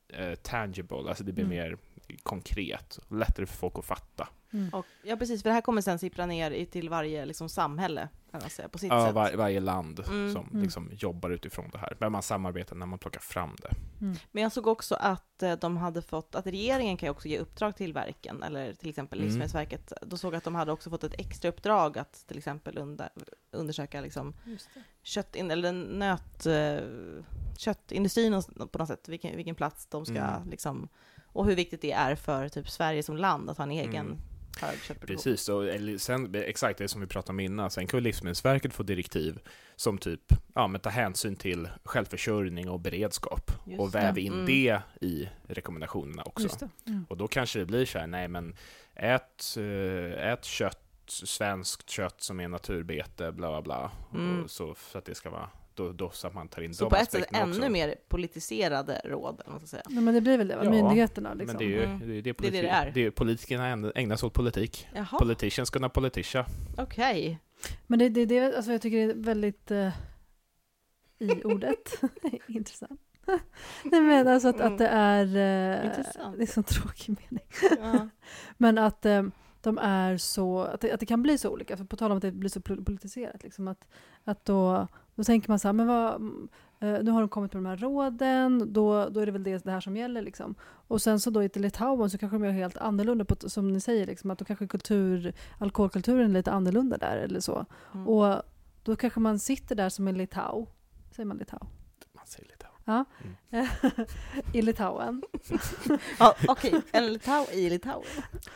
[0.09, 1.57] eh, tangible, alltså det blir Mm.
[1.57, 1.77] mer
[2.23, 4.29] konkret, lättare för folk att fatta.
[4.53, 4.69] Mm.
[4.69, 5.43] Och, ja, precis.
[5.43, 8.69] För det här kommer sen sippra ner i, till varje liksom, samhälle, kan man säga,
[8.69, 9.15] på sitt Ja, sätt.
[9.15, 10.33] var, varje land Mm.
[10.33, 10.63] som Mm.
[10.63, 13.71] liksom jobbar utifrån det här, men man samarbetar när man plockar fram det.
[14.01, 14.17] Mm.
[14.33, 17.39] Men jag såg också att eh, de hade fått, att regeringen kan ju också ge
[17.39, 19.27] uppdrag till verken, eller till exempel Mm.
[19.27, 19.93] Livsmedelsverket.
[20.03, 23.09] Då såg jag att de hade också fått ett extra uppdrag att till exempel under,
[23.51, 24.35] undersöka liksom
[25.03, 26.81] kött, eller nöt, eh,
[27.59, 30.49] köttindustrin på något sätt, vilken, vilken plats de ska Mm.
[30.51, 30.89] liksom,
[31.39, 34.19] och hur viktigt det är för typ Sverige som land att ha en egen Mm.
[34.61, 35.17] hög köttproduktion.
[35.33, 35.65] Precis, och,
[36.01, 37.71] sen, exakt det som vi pratade om innan.
[37.71, 39.39] Sen kan Livsmedelsverket få direktiv
[39.77, 40.21] som typ
[40.55, 44.47] ja, men ta hänsyn till självförsörjning och beredskap Just och väv in Mm.
[44.47, 46.43] det i rekommendationerna också.
[46.45, 46.69] Just det.
[46.87, 47.07] Mm.
[47.09, 48.55] Och då kanske det blir så här, nej men
[48.95, 53.91] ät, eh, ät kött, svenskt kött som är naturbete, bla bla bla.
[54.15, 54.45] Mm.
[54.45, 56.85] Och så, för att det ska vara, då, då så att man tar in Så
[56.85, 57.61] de på ett sätt aspekterna också.
[57.61, 59.83] ännu mer politiserade råd, eller vad man ska säga.
[59.89, 60.65] Nej, men det blir väl det, va?
[60.65, 61.47] Ja, myndigheterna liksom.
[61.47, 61.99] Men det är ju Mm.
[61.99, 62.91] det är, det, Det är politi- det det är.
[62.95, 64.89] det är politikerna ägn- ägnar sig åt politik.
[64.95, 66.47] Jaha, Politicians gonna politisha.
[66.79, 67.39] okej.
[67.87, 69.89] Men det, det, det alltså jag tycker det är väldigt eh,
[71.19, 72.01] i ordet
[72.49, 73.01] intressant.
[73.85, 75.37] Nej men alltså att, att det är...
[75.81, 76.37] Eh, Intressant.
[76.37, 77.47] det är så tråkig mening.
[77.81, 78.09] Ja.
[78.57, 79.23] Men att eh,
[79.61, 80.61] de är så...
[80.61, 81.77] Att det, att det kan bli så olika.
[81.77, 83.43] För på tal om att det blir så pol- politiserat.
[83.43, 83.89] Liksom, att,
[84.25, 86.15] att då, då tänker man så här, men vad...
[86.81, 89.65] eh, nu har de kommit med de här råden, då, då är det väl det,
[89.65, 90.23] det här som gäller.
[90.23, 90.55] Liksom.
[90.89, 93.81] Och sen så då i Litauen så kanske de gör helt annorlunda, på, som ni
[93.81, 97.67] säger, liksom, att då kanske kultur, alkoholkulturen är lite annorlunda där eller så.
[97.95, 98.09] Mm.
[98.09, 98.43] Och
[98.83, 100.67] då kanske man sitter där som en litau,
[101.11, 101.61] säger man litau?
[102.13, 102.49] Man säger
[102.87, 103.05] lite.
[104.53, 105.23] I Litauen.
[106.19, 108.07] Ja, Okej, en Litau i Litauen.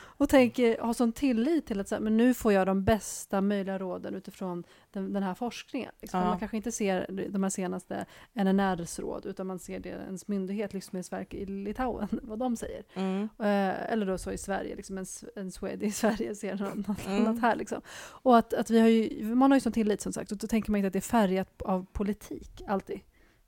[0.01, 3.41] Och tänker, har sån tillit till att så här, men nu får jag de bästa
[3.41, 5.93] möjliga råden utifrån den, den här forskningen.
[6.01, 6.21] Liksom.
[6.21, 6.27] Ja.
[6.27, 10.75] Man kanske inte ser de här senaste NNRs råd, utan man ser det ens myndighet,
[10.75, 12.83] Livsmedelsverket i Litauen, vad de säger.
[12.95, 13.23] Mm.
[13.39, 15.07] Eh, eller då så i Sverige, liksom en,
[15.37, 17.27] en Swede i Sverige ser något, något Mm.
[17.27, 17.57] annat här.
[17.57, 17.81] Liksom.
[18.23, 20.47] Och att, att vi har ju, man har ju sån tillit som sagt, och då
[20.47, 23.01] tänker man inte att det är färgat av politik alltid.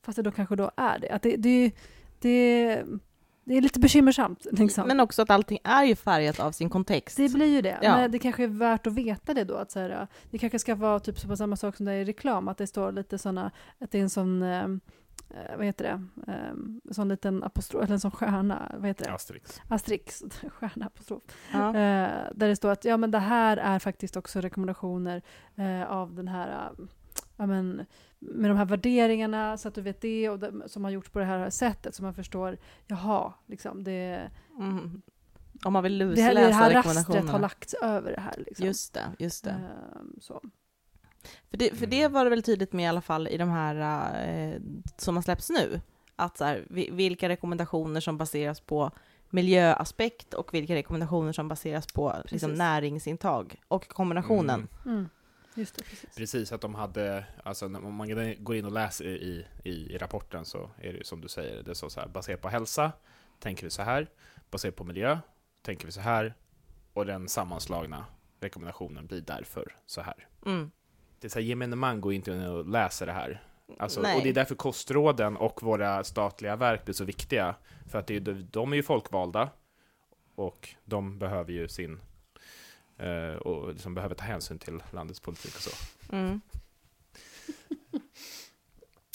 [0.03, 1.11] Fast det då kanske då är det.
[1.11, 1.73] Att det, det,
[2.19, 2.85] det,
[3.45, 4.47] det är lite bekymmersamt.
[4.53, 4.89] Liksom.
[4.89, 7.17] Men också att allting är ju färgat av sin kontext.
[7.17, 7.79] Det blir ju det.
[7.83, 7.97] Ja.
[7.97, 9.57] Men det kanske är värt att veta det då.
[9.57, 11.97] Att så här, det kanske ska vara typ så på samma sak som det är
[11.97, 14.65] i reklam, att det står lite sådana, att det är en sån, eh,
[15.31, 16.51] eh, vad heter det, eh,
[16.89, 19.13] en sån liten apostrof, eller en sån stjärna, vad heter det?
[19.13, 19.61] Asterix.
[19.69, 21.23] Asterix, stjärna, apostrof.
[21.53, 21.69] Ja.
[21.69, 25.23] Eh, där det står att ja, men det här är faktiskt också rekommendationer
[25.57, 26.71] eh, av den här,
[27.37, 27.87] ja, men,
[28.19, 31.19] med de här värderingarna, så att du vet det, och det, som har gjorts på
[31.19, 35.03] det här sättet, så man förstår, jaha, liksom, det, Mm.
[35.65, 37.33] Om man vill det, här, lusläsa det här rastret rekommendationerna.
[37.33, 38.35] har lagts över det här.
[38.47, 38.67] Liksom.
[38.67, 39.51] Just det, just det.
[39.51, 40.41] Ehm, så.
[41.51, 41.79] För, det.
[41.79, 42.13] för det Mm.
[42.13, 43.75] var det väl tydligt med i alla fall i de här
[44.29, 44.61] eh,
[44.97, 45.81] som har släppts nu.
[46.17, 48.91] Att så här, vi- vilka rekommendationer som baseras på
[49.31, 54.69] miljöaspekt och vilka rekommendationer som baseras på liksom, näringsintag och kombinationen.
[54.85, 54.97] Mm.
[54.97, 55.09] Mm.
[55.55, 56.17] Just det, precis.
[56.17, 58.09] Precis, att de hade, alltså om man
[58.45, 61.63] går in och läser i, i, i rapporten så är det ju som du säger,
[61.63, 62.93] det står så här, baserat på hälsa
[63.41, 64.07] tänker vi så här,
[64.51, 65.19] baserat på miljö
[65.63, 66.35] tänker vi så här,
[66.93, 68.07] och den sammanslagna
[68.41, 70.29] rekommendationen blir därför så här.
[70.47, 70.71] Mm.
[71.21, 73.43] Det är så här, gemene man går inte in och läser det här.
[73.79, 77.55] Alltså, och det är därför kostråden och våra statliga verk blir så viktiga.
[77.91, 79.51] För att det är, de är ju folkvalda
[80.35, 82.01] och de behöver ju sin
[83.03, 85.71] eh, och liksom behöver ta hänsyn till landets politik och så.
[86.13, 86.41] Mm.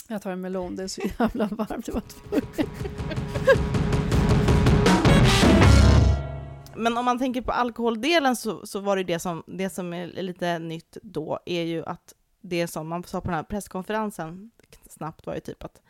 [0.08, 1.86] Jag tar en melon, det är så jävla varmt.
[1.86, 2.04] Det var.
[6.76, 10.08] Men om man tänker på alkoholdelen så, så var det det som, det som är
[10.08, 14.52] lite nytt då, är ju att det som man sa på den här presskonferensen
[14.89, 15.82] snabbt var ju typ att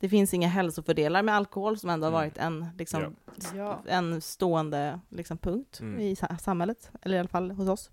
[0.00, 2.20] det finns inga hälsofördelar med alkohol som ändå har Mm.
[2.20, 3.16] varit en, liksom,
[3.54, 3.80] Ja.
[3.86, 6.00] en stående liksom, punkt Mm.
[6.00, 7.90] i sa- samhället, eller i alla fall hos oss.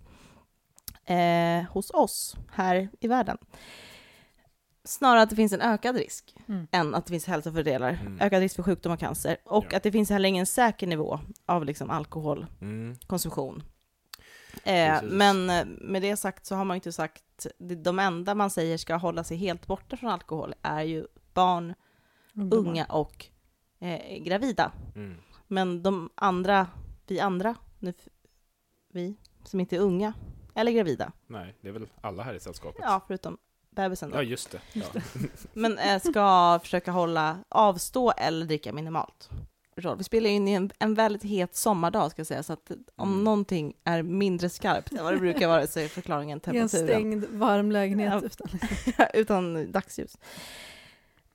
[1.04, 3.38] Eh, hos oss här i världen.
[4.84, 6.66] Snarare att det finns en ökad risk Mm.
[6.70, 7.90] än att det finns hälsofördelar.
[8.00, 8.18] Mm.
[8.20, 9.36] Ökad risk för sjukdom och cancer.
[9.44, 9.76] Och Ja.
[9.76, 12.04] att det finns heller ingen säker nivå av liksom,
[12.60, 12.96] Mm.
[13.06, 13.62] konsumtion.
[14.64, 18.50] Eh, men eh, med det sagt så har man ju inte sagt, de enda man
[18.50, 21.74] säger ska hålla sig helt borta från alkohol är ju barn,
[22.38, 22.68] Ungdomar.
[22.70, 23.26] unga och
[23.80, 24.72] eh, gravida.
[24.94, 25.16] Mm.
[25.46, 26.66] Men de andra,
[27.06, 27.92] vi andra, nu,
[28.92, 30.12] vi som inte är unga
[30.54, 32.80] eller gravida, Nej, det är väl alla här i sällskapet?
[32.84, 33.38] ja förutom
[33.70, 34.60] bebisen Ja, då, just det.
[34.72, 34.84] Ja.
[35.52, 39.30] men eh, ska försöka hålla, avstå eller dricka minimalt.
[39.98, 43.08] Vi spelar in i en, en väldigt het sommardag ska jag säga, så att om
[43.12, 43.24] Mm.
[43.24, 46.86] någonting är mindre skarpt än vad det brukar vara så är förklaringen I en temperaturen.
[46.88, 48.12] stängd varm lägenhet.
[48.22, 48.26] Ja.
[48.26, 49.06] Utan,
[49.54, 50.16] utan dagsljus.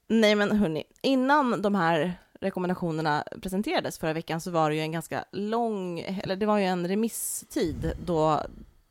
[0.07, 4.91] Nej men hörni, innan de här rekommendationerna presenterades förra veckan så var det ju en
[4.91, 8.41] ganska lång, eller det var ju en remisstid då,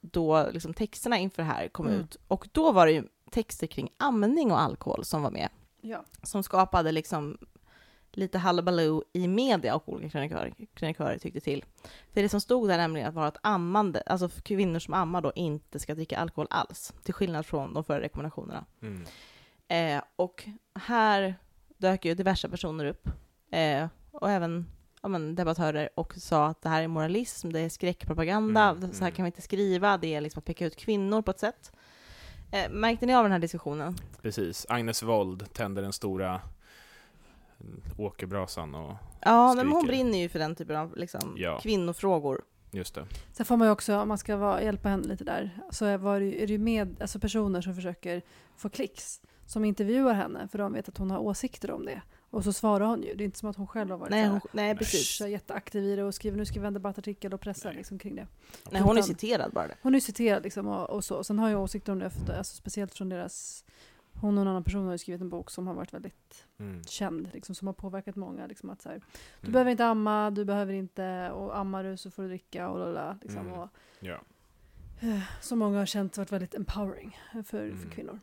[0.01, 2.01] då liksom texterna inför det här kom Mm.
[2.01, 2.17] ut.
[2.29, 5.49] Och då var det ju texter kring amning och alkohol som var med,
[5.81, 6.05] ja.
[6.23, 7.39] som skapade liksom
[8.15, 11.65] lite hallabaloo i media och olika krönikörer, krönikörer tyckte till.
[12.13, 15.79] För det som stod där nämligen var att ammande, alltså kvinnor som ammar då inte
[15.79, 18.65] ska dricka alkohol alls, till skillnad från de förra rekommendationerna.
[18.83, 19.05] Mm.
[19.73, 21.35] Eh, och här
[21.79, 23.09] dök ju diverse personer upp,
[23.51, 24.67] eh, och även
[25.03, 28.99] ja, men, debattörer, och sa att det här är moralism, det är skräckpropaganda, Mm, så
[28.99, 29.13] här mm.
[29.13, 31.73] kan vi inte skriva, det är liksom att peka ut kvinnor på ett sätt.
[32.53, 33.97] Eh, märkte ni av den här diskussionen?
[34.23, 34.67] Precis.
[34.69, 36.41] Agnes Wold tänder den stora
[37.61, 41.61] mm, åkerbrasan och Ja, men hon brinner ju för den typen av liksom, Ja.
[41.63, 42.43] kvinnofrågor.
[42.71, 43.07] just det.
[43.33, 45.99] Sen får man ju också, om man ska vara, hjälpa henne lite där, så är,
[45.99, 48.23] var det, är det ju med, alltså personer som försöker
[48.57, 52.03] få klicks, som intervjuar henne, för de vet att hon har åsikter om det.
[52.31, 53.15] Och så svarar hon ju.
[53.15, 55.21] Det är inte som att hon själv har varit Nej, så hon, här, nej precis.
[55.21, 58.27] jätteaktiv i det och skriver nu skriver en debattartikel och pressar liksom kring det.
[58.71, 59.69] Nej, hon är citerad bara.
[59.83, 61.25] Hon är citerad liksom och, och så.
[61.25, 63.65] Sen har jag åsikter om det, efter, alltså speciellt från deras...
[64.21, 66.85] Hon och en annan person har ju skrivit en bok som har varit väldigt Mm.
[66.85, 68.47] känd, liksom, som har påverkat många.
[68.47, 68.97] Liksom, att så här,
[69.41, 69.53] du Mm.
[69.53, 73.19] behöver inte amma, du behöver inte, och ammar du så får du dricka och lala.
[73.23, 73.53] Liksom, Mm.
[73.61, 73.69] och,
[74.01, 74.21] Ja.
[75.01, 77.91] eh, som många har känt varit väldigt empowering för, för Mm.
[77.91, 78.21] kvinnor.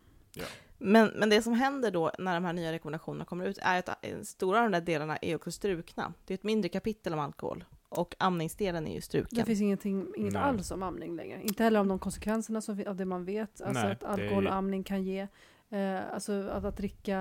[0.80, 4.06] Men, men det som händer då när de här nya rekommendationerna kommer ut är att
[4.28, 6.14] stora av de där delarna är också strukna.
[6.26, 9.46] Det är ett mindre kapitel om alkohol och amningsdelen är ju Det struken.
[9.46, 10.42] finns ingenting, inget Nej.
[10.42, 11.42] alls om amning längre.
[11.44, 13.62] Inte heller om de konsekvenserna som, av det man vet.
[13.62, 15.28] Alltså Nej, att det alkohol och amning kan ge.
[15.72, 17.18] Eh, alltså att, att dricka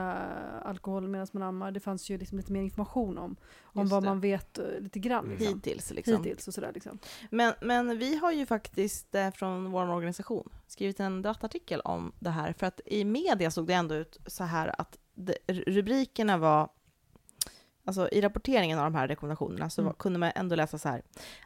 [0.63, 1.71] alkohol medan man ammar.
[1.71, 4.09] Det fanns ju liksom lite mer information om, om Just vad det.
[4.09, 5.25] man vet eh, lite grann.
[5.25, 5.39] Mm.
[5.39, 5.55] Liksom.
[5.55, 6.17] Hittills liksom.
[6.17, 6.99] Hittills och sådär liksom.
[7.31, 12.31] Men, men vi har ju faktiskt eh, från vår organisation skrivit en debattartikel om det
[12.31, 16.69] här, för att i media såg det ändå ut så här att det, rubrikerna var
[17.89, 19.93] Alltså i rapporteringen av de här rekommendationerna så Mm.
[19.99, 21.03] kunde man ändå läsa så här.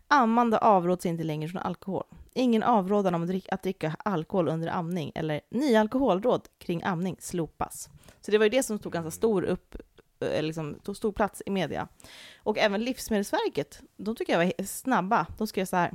[0.09, 2.05] Ammande avråds inte längre från alkohol.
[2.35, 7.17] Ingen avrådan om att dricka, att dricka alkohol under amning eller nya alkoholråd kring amning
[7.21, 7.89] slopas.
[8.21, 9.77] Så det var ju det som tog ganska stor upp,
[10.21, 11.89] eh, liksom, tog stor plats i media.
[12.37, 15.27] Och även Livsmedelsverket, de tycker jag var snabba.
[15.39, 15.93] De skrev så här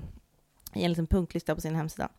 [0.73, 2.09] i en liten punktlista på sin hemsida.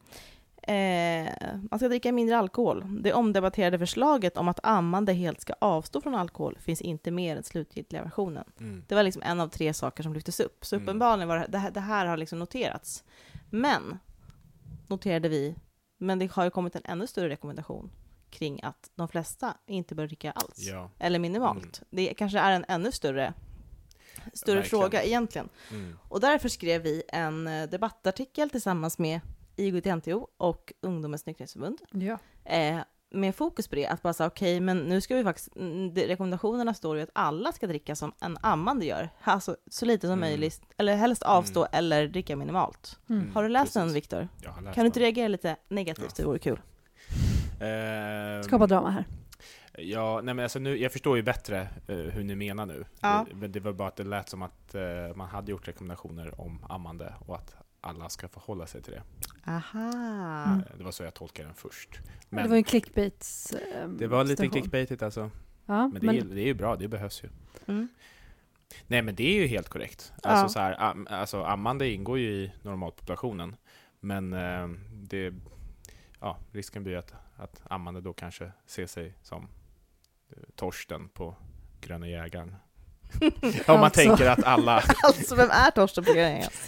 [0.69, 1.33] Eh,
[1.71, 2.85] man ska dricka mindre alkohol.
[3.03, 7.35] Det omdebatterade förslaget om att ammande helt ska avstå från alkohol finns inte med i
[7.35, 8.45] den slutgiltiga versionen.
[8.61, 8.85] Mm.
[8.89, 10.65] Det var liksom en av tre saker som lyftes upp.
[10.65, 10.85] Så Mm.
[10.89, 13.05] uppenbarligen var det, det, här, det här har liksom noterats.
[13.51, 13.99] Men,
[14.87, 15.55] noterade vi,
[15.99, 17.91] men det har ju kommit en ännu större rekommendation
[18.31, 20.59] kring att de flesta inte bör dricka alls.
[20.59, 20.91] Ja.
[20.99, 21.83] Eller minimalt.
[21.91, 23.35] Det kanske är en ännu större,
[24.35, 24.81] större Verkligen.
[24.81, 25.49] fråga egentligen.
[25.71, 25.99] Mm.
[26.09, 29.21] Och därför skrev vi en eh, debattartikel tillsammans med
[29.59, 32.19] IOGT-NTO och Ungdomens nykterhetsförbund Ja.
[32.45, 32.79] eh,
[33.11, 36.07] med fokus på det, att bara säga okej, men nu ska vi faktiskt, mm, det,
[36.09, 40.13] rekommendationerna står ju att alla ska dricka som en ammande gör, alltså så lite som
[40.19, 40.21] Mm.
[40.31, 42.99] möjligt, eller helst avstå eller dricka minimalt.
[43.11, 43.31] Mm.
[43.35, 43.97] Har du läst den precis.
[43.97, 44.29] Viktor?
[44.47, 45.05] Har läst Kan du inte den.
[45.05, 46.17] reagera lite negativt?
[46.17, 46.61] Det vore kul.
[47.61, 49.05] Ehm, Skapa drama här.
[49.79, 52.85] Ja, nej men alltså nu, jag förstår ju bättre eh, hur ni menar nu.
[53.01, 53.27] Ja.
[53.29, 54.83] Det, men det var bara att det lät som att eh,
[55.17, 59.03] man hade gjort rekommendationer om ammande och att alla ska förhålla sig till det.
[59.51, 60.45] Aha.
[60.45, 60.63] Mm.
[60.79, 61.91] Det var så jag tolkade den först.
[61.93, 64.51] det Men var ju en clickbaits eh, det var lite station.
[64.51, 65.31] clickbaitigt alltså.
[65.67, 67.29] Ja, Men det, är, det är ju bra, det behövs ju.
[67.67, 67.89] Mm.
[68.87, 70.13] Nej men det är ju helt korrekt.
[70.23, 70.31] Ja.
[70.31, 73.57] Alltså, så här, am, alltså ammande ingår ju i normalpopulationen.
[74.01, 75.35] Men eh, det,
[76.21, 79.49] ja, risken blir att, att ammande då kanske ser sig som
[80.31, 81.35] eh, torsten på
[81.81, 82.55] Gröna jägaren.
[83.21, 83.33] Om
[83.67, 84.01] man Alltså.
[84.01, 86.11] tänker att alla, alltså, vem är Torsten på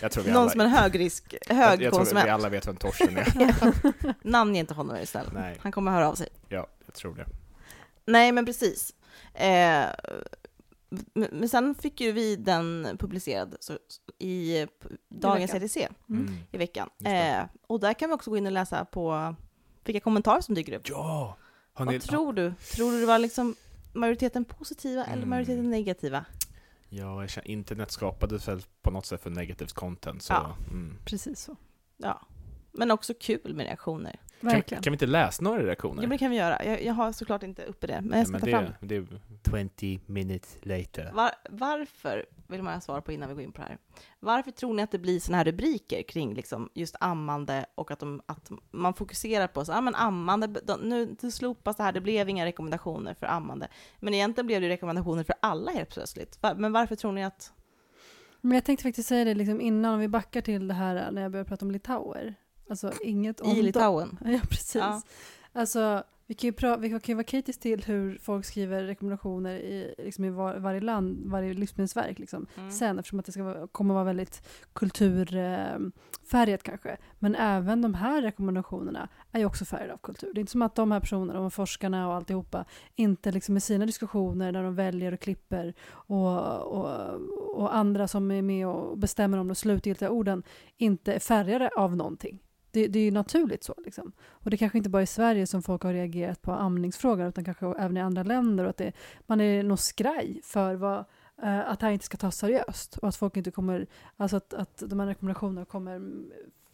[0.00, 2.29] jag tror vi Någon alla, som är en högrisk, jag, hög jag tror vi konsument.
[2.31, 4.14] alla vet vem Torsten är.
[4.29, 5.33] Namnge inte honom istället.
[5.33, 6.29] Nej, Han kommer höra av sig.
[6.48, 7.26] ja, jag tror det.
[8.07, 8.94] Nej, men precis.
[9.35, 9.85] Eh,
[11.14, 13.79] men sen fick ju vi den publicerad så,
[14.18, 14.66] i
[15.09, 15.62] dagens veckan.
[15.62, 16.26] EDC Mm.
[16.26, 16.38] Mm.
[16.53, 16.88] i veckan.
[17.05, 19.35] Eh, och där kan vi också gå in och läsa på
[19.85, 20.88] vilka kommentarer som dyker upp.
[20.88, 21.37] Ja!
[21.79, 22.55] Ni, Vad tror du?
[22.74, 23.57] Tror du det var liksom
[23.92, 25.29] majoriteten positiva eller Mm.
[25.29, 26.24] majoriteten negativa?
[26.88, 30.22] ja, internet skapades väl på något sätt för negativt content.
[30.22, 30.57] Så, Ja.
[30.70, 30.96] mm.
[31.05, 31.57] Precis så.
[31.96, 32.20] Ja.
[32.72, 34.20] Men också kul med reaktioner.
[34.40, 34.83] Kan, Verkligen.
[34.83, 35.94] kan vi inte läsa några reaktioner?
[36.03, 36.64] Ja, men det kan vi göra.
[36.64, 38.72] Jag, jag har såklart inte uppe det, men jag ska men ta det, fram.
[38.81, 41.11] det är 20 minutes later.
[41.14, 43.79] Var, varför, vill man ha svar på innan vi går in på det här.
[44.20, 47.98] Varför tror ni att det blir såna här rubriker kring liksom just ammande och att,
[47.98, 51.92] de, att man fokuserar på så, ah, men ammande, de, nu det slopas det här,
[51.92, 53.68] det blev inga rekommendationer för ammande.
[53.98, 56.42] Men egentligen blev det rekommendationer för alla helt plötsligt.
[56.42, 57.53] Va- Men varför tror ni att...
[58.40, 61.22] Men jag tänkte faktiskt säga det liksom innan, om vi backar till det här när
[61.22, 62.35] jag började prata om litauer.
[62.70, 63.62] Alltså inget om I.
[63.62, 64.18] Litauen?
[64.24, 64.74] Ja, precis.
[64.74, 65.02] Ja.
[65.52, 69.54] Alltså, Vi kan ju, pra, vi kan ju vara kritiska till hur folk skriver rekommendationer
[69.54, 72.18] i, liksom i var, varje land, varje livsmedelsverk.
[72.18, 72.46] Liksom.
[72.56, 72.70] Mm.
[72.70, 76.96] Sen eftersom att det ska vara, kommer vara väldigt kulturfärgat kanske.
[77.18, 80.30] Men även de här rekommendationerna är ju också färgade av kultur.
[80.35, 82.64] Det är inte som att de här personerna, de forskarna och alltihopa,
[82.96, 86.90] inte liksom i sina diskussioner när de väljer och klipper och, och,
[87.54, 90.42] och andra som är med och bestämmer om de slutgiltiga orden,
[90.76, 92.42] inte är färgade av någonting.
[92.70, 93.74] Det, det är ju naturligt så.
[93.85, 94.12] Liksom.
[94.30, 97.44] Och det är kanske inte bara i Sverige som folk har reagerat på amningsfrågan utan
[97.44, 98.64] kanske även i andra länder.
[98.64, 98.92] Och att det,
[99.26, 101.04] man är nog skraj för vad,
[101.42, 102.96] eh, att det här inte ska tas seriöst.
[102.96, 106.00] Och att folk inte kommer, alltså att, att de här rekommendationerna kommer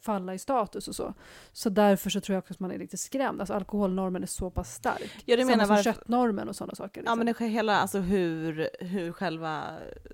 [0.06, 1.14] falla i status och så.
[1.52, 3.40] Så därför så tror jag också att man är lite skrämd.
[3.40, 5.10] Alltså alkoholnormen är så pass stark.
[5.24, 7.00] Ja, du Samma menar som varför- köttnormen och sådana saker.
[7.00, 7.18] Ja, liksom.
[7.18, 9.62] men det sker hela, alltså hur, hur själva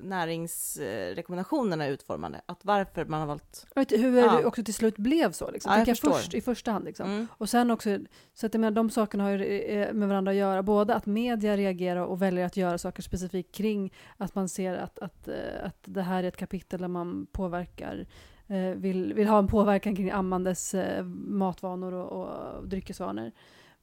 [0.01, 2.41] näringsrekommendationerna är utformade.
[2.47, 3.67] Att varför man har valt...
[3.75, 4.37] Vet hur Ja.
[4.37, 5.51] det också till slut blev så.
[5.51, 5.73] Liksom.
[5.73, 6.85] Ja, jag jag först, I första hand.
[6.85, 7.07] Liksom.
[7.11, 7.27] Mm.
[7.33, 7.99] Och sen också,
[8.35, 10.63] så att jag menar, de sakerna har ju eh, med varandra att göra.
[10.63, 14.99] Både att media reagerar och väljer att göra saker specifikt kring att man ser att,
[14.99, 18.07] att, eh, att det här är ett kapitel där man påverkar
[18.57, 23.33] vill, vill ha en påverkan kring ammandes eh, matvanor och, och dryckesvanor.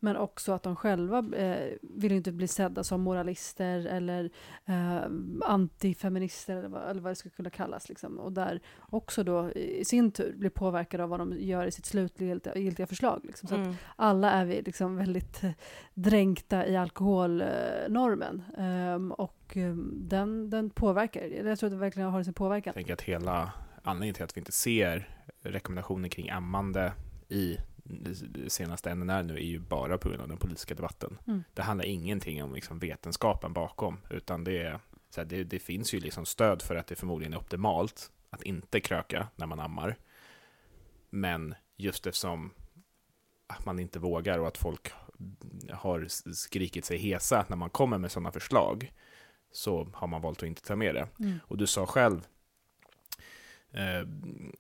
[0.01, 4.29] Men också att de själva eh, vill inte bli sedda som moralister eller
[4.65, 5.01] eh,
[5.45, 7.89] antifeminister eller vad, eller vad det skulle kunna kallas.
[7.89, 8.19] Liksom.
[8.19, 11.85] Och där också då i sin tur blir påverkade av vad de gör i sitt
[11.85, 13.21] slutgiltiga giltiga förslag.
[13.23, 13.49] Liksom.
[13.49, 13.75] Så att Mm.
[13.95, 15.51] alla är vi liksom väldigt eh,
[15.93, 18.43] dränkta i alkoholnormen.
[18.57, 21.21] Ehm, och ehm, den, den påverkar.
[21.45, 22.71] Jag tror att det verkligen har sin påverkan.
[22.71, 23.51] Jag tänker att hela
[23.89, 25.09] anledningen till att vi inte ser
[25.41, 26.93] rekommendationer kring ammande
[27.29, 27.57] i
[28.47, 31.17] senaste NNR nu är ju bara på grund av den politiska debatten.
[31.27, 31.43] Mm.
[31.53, 35.93] Det handlar ingenting om liksom vetenskapen bakom, utan det, är, så här, det, det finns
[35.93, 39.97] ju liksom stöd för att det förmodligen är optimalt att inte kröka när man ammar.
[41.09, 42.51] Men just eftersom
[43.47, 44.91] att man inte vågar och att folk
[45.71, 48.93] har skrikit sig hesa när man kommer med sådana förslag,
[49.51, 51.07] så har man valt att inte ta med det.
[51.19, 51.39] Mm.
[51.43, 52.27] Och du sa själv,
[53.71, 54.07] eh,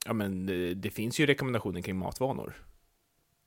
[0.05, 2.53] ja men eh, det finns ju rekommendationer kring matvanor,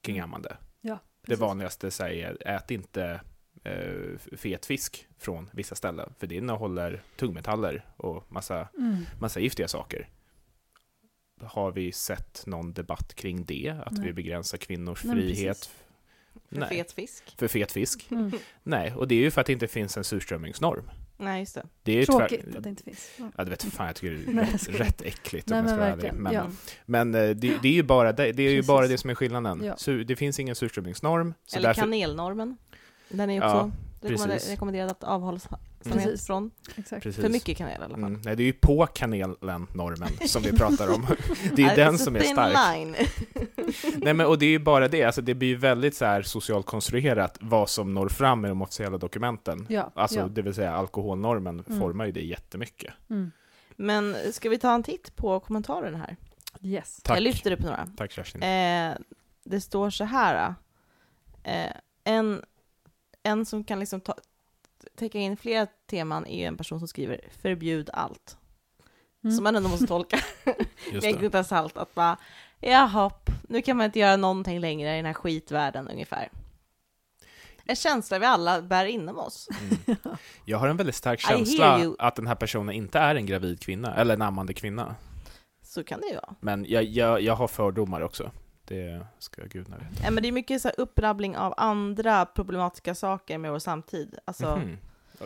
[0.02, 0.24] kring Mm.
[0.30, 0.56] ammande.
[0.80, 3.20] Ja, Det vanligaste säger, ät inte
[3.64, 8.96] eh, fet fisk från vissa ställen, för det innehåller tungmetaller och massa, Mm.
[9.20, 10.08] massa giftiga saker.
[11.42, 13.74] Har vi sett någon debatt kring det?
[13.86, 14.06] Att Nej.
[14.06, 15.74] vi begränsar kvinnors Nej, frihet precis.
[16.48, 16.68] För Nej.
[16.68, 17.34] fet fisk.
[17.38, 18.10] för fet fisk?
[18.10, 18.30] Mm.
[18.62, 20.90] Nej, och det är ju för att det inte finns en surströmmingsnorm.
[21.24, 21.62] Nej, just det.
[21.82, 23.10] Det är Tråkigt tvär- att det inte finns.
[23.18, 23.30] Ja.
[23.36, 25.66] Ja, du vet fan, jag tycker det är Nej, rätt, jag rätt äckligt Nej, om
[25.66, 26.12] jag men ska vara ärlig.
[26.20, 26.46] Men, ja.
[26.86, 29.14] men eh, det, det är ju bara det, det, är ju bara det som är
[29.14, 29.64] skillnaden.
[29.64, 29.76] Ja.
[29.76, 31.34] Sur, det finns ingen surströmmingsnorm.
[31.46, 32.56] Så Eller därför, kanelnormen.
[33.08, 34.50] Den är Ja, också rekommender- precis.
[34.50, 36.26] rekommenderad att avhållsamhet Precis.
[36.26, 36.50] från.
[36.76, 37.02] Exakt.
[37.02, 37.22] precis.
[37.22, 38.04] För mycket kanel i alla fall.
[38.04, 41.06] Mm, nej, det är ju på kanelen-normen som vi pratar om.
[41.56, 42.56] Det är Äh, den som är stark.
[42.76, 42.96] line.
[43.96, 46.22] Nej, men, och det är ju bara det, alltså, det blir ju väldigt så här
[46.22, 49.66] socialt konstruerat vad som når fram i de officiella dokumenten.
[49.68, 50.26] Ja, Alltså, ja.
[50.28, 51.80] det vill säga alkoholnormen Mm.
[51.80, 52.94] formar ju det jättemycket.
[53.10, 53.30] Mm.
[53.76, 56.16] Men ska vi ta en titt på kommentaren här?
[56.60, 57.00] Yes.
[57.04, 57.16] Tack.
[57.16, 57.88] Jag lyfter upp några.
[57.96, 58.42] Tack Kerstin.
[58.42, 58.94] Eh,
[59.44, 60.54] det står så här.
[61.42, 61.72] Eh,
[62.04, 62.42] en,
[63.22, 64.14] en som kan liksom ta,
[64.94, 68.36] täcka in flera teman är en person som skriver förbjud allt.
[69.24, 69.36] Mm.
[69.36, 70.18] Som man ändå måste tolka
[70.92, 71.76] med en gnutta salt.
[71.76, 72.16] Att bara,
[72.60, 73.10] jaha,
[73.48, 76.30] nu kan man inte göra någonting längre i den här skitvärlden ungefär.
[77.64, 79.48] En känsla vi alla bär inom oss.
[79.86, 79.96] Mm.
[80.44, 83.94] Jag har en väldigt stark känsla att den här personen inte är en gravid kvinna,
[83.94, 84.94] eller en ammande kvinna.
[85.62, 86.34] Så kan det ju vara.
[86.40, 88.30] Men jag, jag, jag har fördomar också.
[88.72, 90.04] Det ska gudarna veta.
[90.04, 94.18] Ja, men det är mycket så här upprabbling av andra problematiska saker med vår samtid.
[94.24, 94.62] Alltså.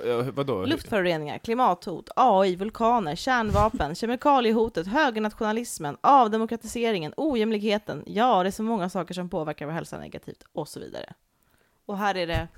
[0.04, 0.64] Ja, Vadå?
[0.64, 8.04] Luftföroreningar, klimathot, AI, vulkaner, kärnvapen, kemikaliehotet, högernationalismen, avdemokratiseringen, ojämlikheten.
[8.06, 11.12] Ja, det är så många saker som påverkar vår hälsa negativt och så vidare.
[11.86, 12.48] Och här är det...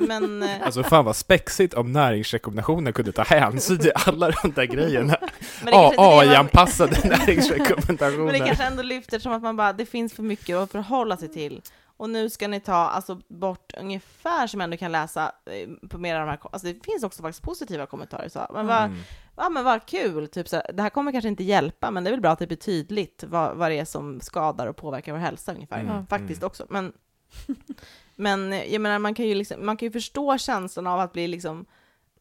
[0.00, 0.42] Men...
[0.42, 5.16] eh, Alltså fan vad spexigt om näringsrekommendationer kunde ta hänsyn till alla de där grejerna.
[5.64, 8.38] det man- AI-anpassade Men det näringsrekommendationer.
[8.46, 11.62] kanske ändå lyfter som att man bara, det finns för mycket att förhålla sig till.
[11.96, 15.98] Och nu ska ni ta alltså, bort ungefär som jag ändå kan läsa eh, på
[15.98, 18.28] mer av de här, alltså det finns också faktiskt positiva kommentarer.
[18.28, 18.98] Så, men vad, Mm.
[19.36, 22.10] ja men vad kul, typ så här, det här kommer kanske inte hjälpa, men det
[22.10, 25.12] är väl bra att det blir tydligt vad, vad det är som skadar och påverkar
[25.12, 26.46] vår hälsa ungefär, Mm, faktiskt mm.
[26.46, 26.66] också.
[26.68, 26.92] Men,
[28.16, 31.28] men jag menar, man kan ju liksom, man kan ju förstå känslan av att bli
[31.28, 31.66] liksom,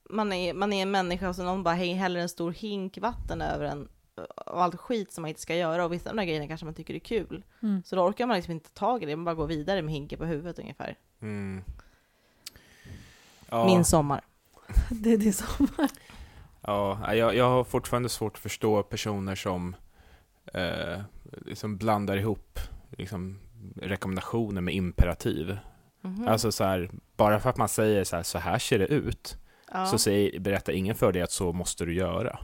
[0.10, 3.42] man är, man är en människa och så någon bara häller en stor hink vatten
[3.42, 3.88] över en
[4.46, 6.66] och allt skit som man inte ska göra och vissa av de där grejerna kanske
[6.66, 7.44] man tycker är kul.
[7.62, 7.84] Mm.
[7.86, 9.94] Så då orkar man liksom inte ta tag i det, man bara går vidare med
[9.94, 10.98] hinken på huvudet ungefär.
[11.22, 11.64] Mm.
[13.50, 14.22] Ja, Min sommar.
[14.90, 15.68] Det är det som...
[16.62, 19.76] ja jag, jag har fortfarande svårt att förstå personer som
[20.54, 21.02] eh,
[21.46, 22.60] liksom blandar ihop
[22.98, 23.40] liksom,
[23.76, 25.58] rekommendationer med imperativ.
[26.04, 26.28] Mhm.
[26.28, 29.38] Alltså så här, bara för att man säger så här, så här ser det ut,
[29.72, 32.40] ja, så säger, berättar ingen för dig att så måste du göra.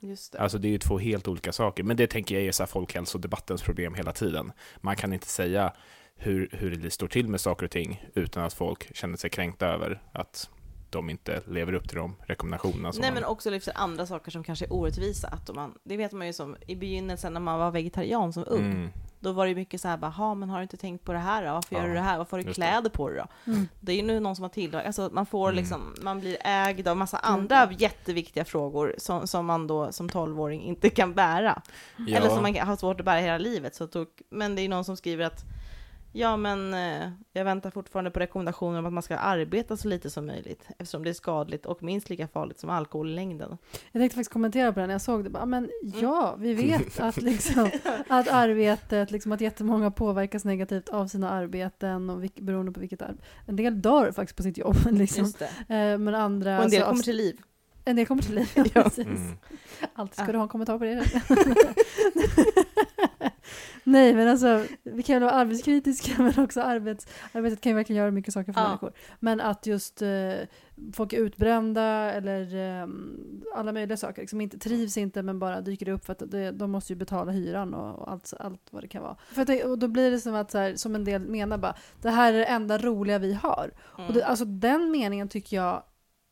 [0.00, 0.38] just det.
[0.40, 1.82] Alltså det är ju två helt olika saker.
[1.82, 4.52] Men det tänker jag är så här folkhälsodebattens problem hela tiden.
[4.80, 5.72] Man kan inte säga
[6.16, 9.66] hur, hur det står till med saker och ting utan att folk känner sig kränkta
[9.66, 10.50] över att
[10.90, 14.44] de inte lever upp till de rekommendationerna som Nej men också lyfter andra saker som
[14.44, 15.28] kanske är orättvisa.
[15.28, 18.70] Att man, det vet man ju som i begynnelsen när man var vegetarian som ung.
[18.70, 18.90] Mm,
[19.20, 21.18] Då var det mycket så här, bara, "Ha, men har du inte tänkt på det
[21.18, 21.52] här då?
[21.52, 22.18] Varför gör Ja, du det här?
[22.18, 22.66] Varför har du just det.
[22.66, 23.52] kläder på dig då?
[23.52, 23.68] Mm.
[23.80, 25.56] Det är ju nu någon som har tillagt, alltså man får Mm.
[25.60, 30.62] liksom, man blir ägd av massa andra jätteviktiga frågor som, som man då som tolvåring
[30.62, 31.62] inte kan bära.
[31.96, 33.74] ja, Eller som man har svårt att bära hela livet.
[33.74, 35.44] Så då, men det är någon som skriver att
[36.12, 40.10] Ja men eh, jag väntar fortfarande på rekommendationer om att man ska arbeta så lite
[40.10, 43.58] som möjligt eftersom det är skadligt och minst lika farligt som alkohol i längden.
[43.92, 45.30] Jag tänkte faktiskt kommentera på det när jag såg det.
[45.30, 46.00] Bara, men Mm.
[46.00, 47.70] ja, vi vet att, liksom,
[48.08, 53.02] att arbetet, liksom, att jättemånga påverkas negativt av sina arbeten och vilk, beroende på vilket
[53.02, 53.22] arbete.
[53.46, 54.76] En del dör faktiskt på sitt jobb.
[54.90, 55.24] Liksom.
[55.68, 56.58] Eh, men andra...
[56.58, 57.40] Och en del alltså, kommer till liv.
[57.84, 58.48] En del kommer till liv.
[58.74, 58.82] Ja.
[58.82, 59.06] precis.
[59.06, 59.36] Mm.
[59.94, 61.04] Alltid ska du ha en kommentar på det.
[63.90, 68.10] Nej, men alltså, vi kan vara arbetskritiska, men också arbets, arbetet kan ju verkligen göra
[68.10, 68.66] mycket saker för Ja.
[68.68, 68.92] människor.
[69.20, 70.32] Men att just eh,
[70.92, 72.88] folk är utbrända eller eh,
[73.54, 76.70] alla möjliga saker, liksom inte, trivs inte men bara dyker upp för att det, de
[76.70, 79.16] måste ju betala hyran och, och allt, allt vad det kan vara.
[79.32, 81.76] För det, och då blir det som att, så här, som en del menar bara,
[82.02, 83.70] det här är det enda roliga vi har.
[83.98, 84.08] Mm.
[84.08, 85.82] Och det, alltså den meningen tycker jag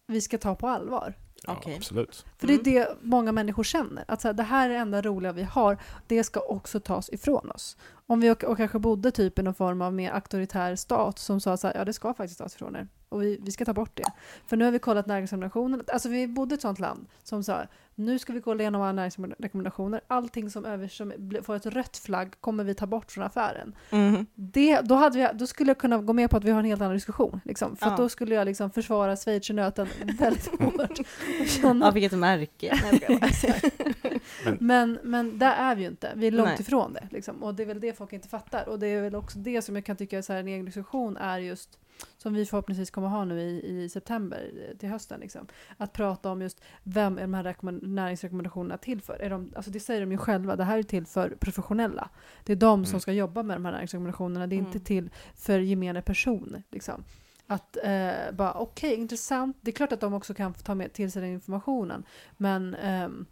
[0.07, 1.15] vi ska ta på allvar.
[1.47, 1.77] Ja, Okej.
[1.77, 2.25] absolut.
[2.39, 2.61] För Mm.
[2.65, 4.05] det är det många människor känner.
[4.09, 5.79] Att så här, det här är det enda roliga vi har.
[6.07, 7.77] Det ska också tas ifrån oss.
[8.07, 11.41] Om vi och, och kanske bodde typ i någon form av mer auktoritär stat som
[11.41, 12.89] sa så här, ja det ska faktiskt tas ifrån er.
[13.09, 14.05] Och vi, vi ska ta bort det.
[14.47, 15.83] För nu har vi kollat näringsrekommendationer.
[15.93, 17.63] Alltså vi bodde i ett sånt land som sa,
[17.95, 20.01] nu ska vi kolla igenom våra näringsrekommendationer.
[20.09, 23.75] Allting som, över, som får ett rött flagg kommer vi ta bort från affären.
[23.91, 24.27] Mhm.
[24.35, 26.65] Det, då, hade vi, då skulle jag kunna gå med på att vi har en
[26.65, 27.41] helt annan diskussion.
[27.45, 27.77] Liksom.
[27.77, 27.97] För Ja.
[27.97, 29.89] då skulle jag liksom försvara schweizernöten
[30.19, 30.99] väldigt hårt.
[31.47, 32.81] Känna Ja, vilket märke.
[32.91, 34.57] Nej, bara.
[34.61, 36.13] Men, men där är vi ju inte.
[36.17, 36.61] Vi är långt Nej.
[36.61, 37.09] ifrån det.
[37.11, 37.43] Liksom.
[37.43, 38.69] Och det är väl det folk inte fattar.
[38.69, 40.65] Och det är väl också det som jag kan tycka är så här, en egen
[40.65, 41.79] diskussion är just
[42.19, 45.21] som vi förhoppningsvis kommer ha nu i, i september eh, till hösten.
[45.21, 45.47] Liksom.
[45.77, 49.15] Att prata om just vem är de här rekommend- näringsrekommendationerna till för?
[49.15, 52.09] Är de, alltså det säger de ju själva, det här är till för professionella.
[52.45, 53.01] Det är de som Mm.
[53.01, 54.85] ska jobba med de här näringsrekommendationerna, det är inte Mm.
[54.85, 56.63] till för gemene person.
[56.71, 57.05] Liksom.
[57.47, 59.57] Att eh, bara okej, intressant.
[59.61, 62.05] Det är klart att de också kan ta med till sig den informationen.
[62.37, 63.27] Men ehm,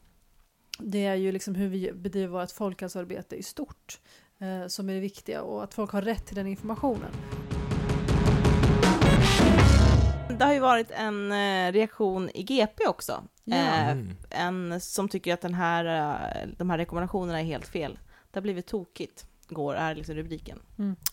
[0.78, 4.00] det är ju liksom hur vi bedriver vårt folkhälsoarbete i stort
[4.38, 7.10] eh, som är det viktiga och att folk har rätt till den informationen.
[10.38, 13.22] Det har ju varit en eh, reaktion i GP också.
[13.44, 13.56] Ja.
[13.56, 14.16] Eh, Mm.
[14.30, 15.84] en som tycker att den här,
[16.44, 17.98] eh, de här rekommendationerna är helt fel.
[18.30, 20.58] Det har blivit tokigt, går, är liksom rubriken.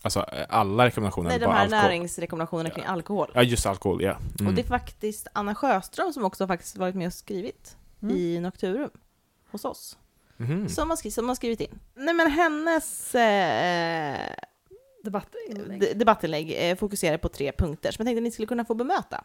[0.02, 1.82] Alltså eh, alla rekommendationer, Nej, de här alkohol.
[1.82, 3.30] näringsrekommendationerna kring alkohol.
[3.34, 4.16] Ja, just alkohol, ja.
[4.40, 4.46] Mm.
[4.48, 8.16] Och det är faktiskt Anna Sjöström som också faktiskt varit med och skrivit Mm.
[8.16, 8.90] i Nocturum
[9.52, 9.98] hos oss.
[10.36, 10.68] Mhm.
[10.68, 11.78] Som, har skrivit, som har skrivit in.
[11.94, 14.16] Nej men hennes eh,
[15.04, 15.80] Debattinlägg.
[15.80, 18.74] de- debattinlägg eh, fokuserar på tre punkter som jag tänkte att ni skulle kunna få
[18.74, 19.24] bemöta.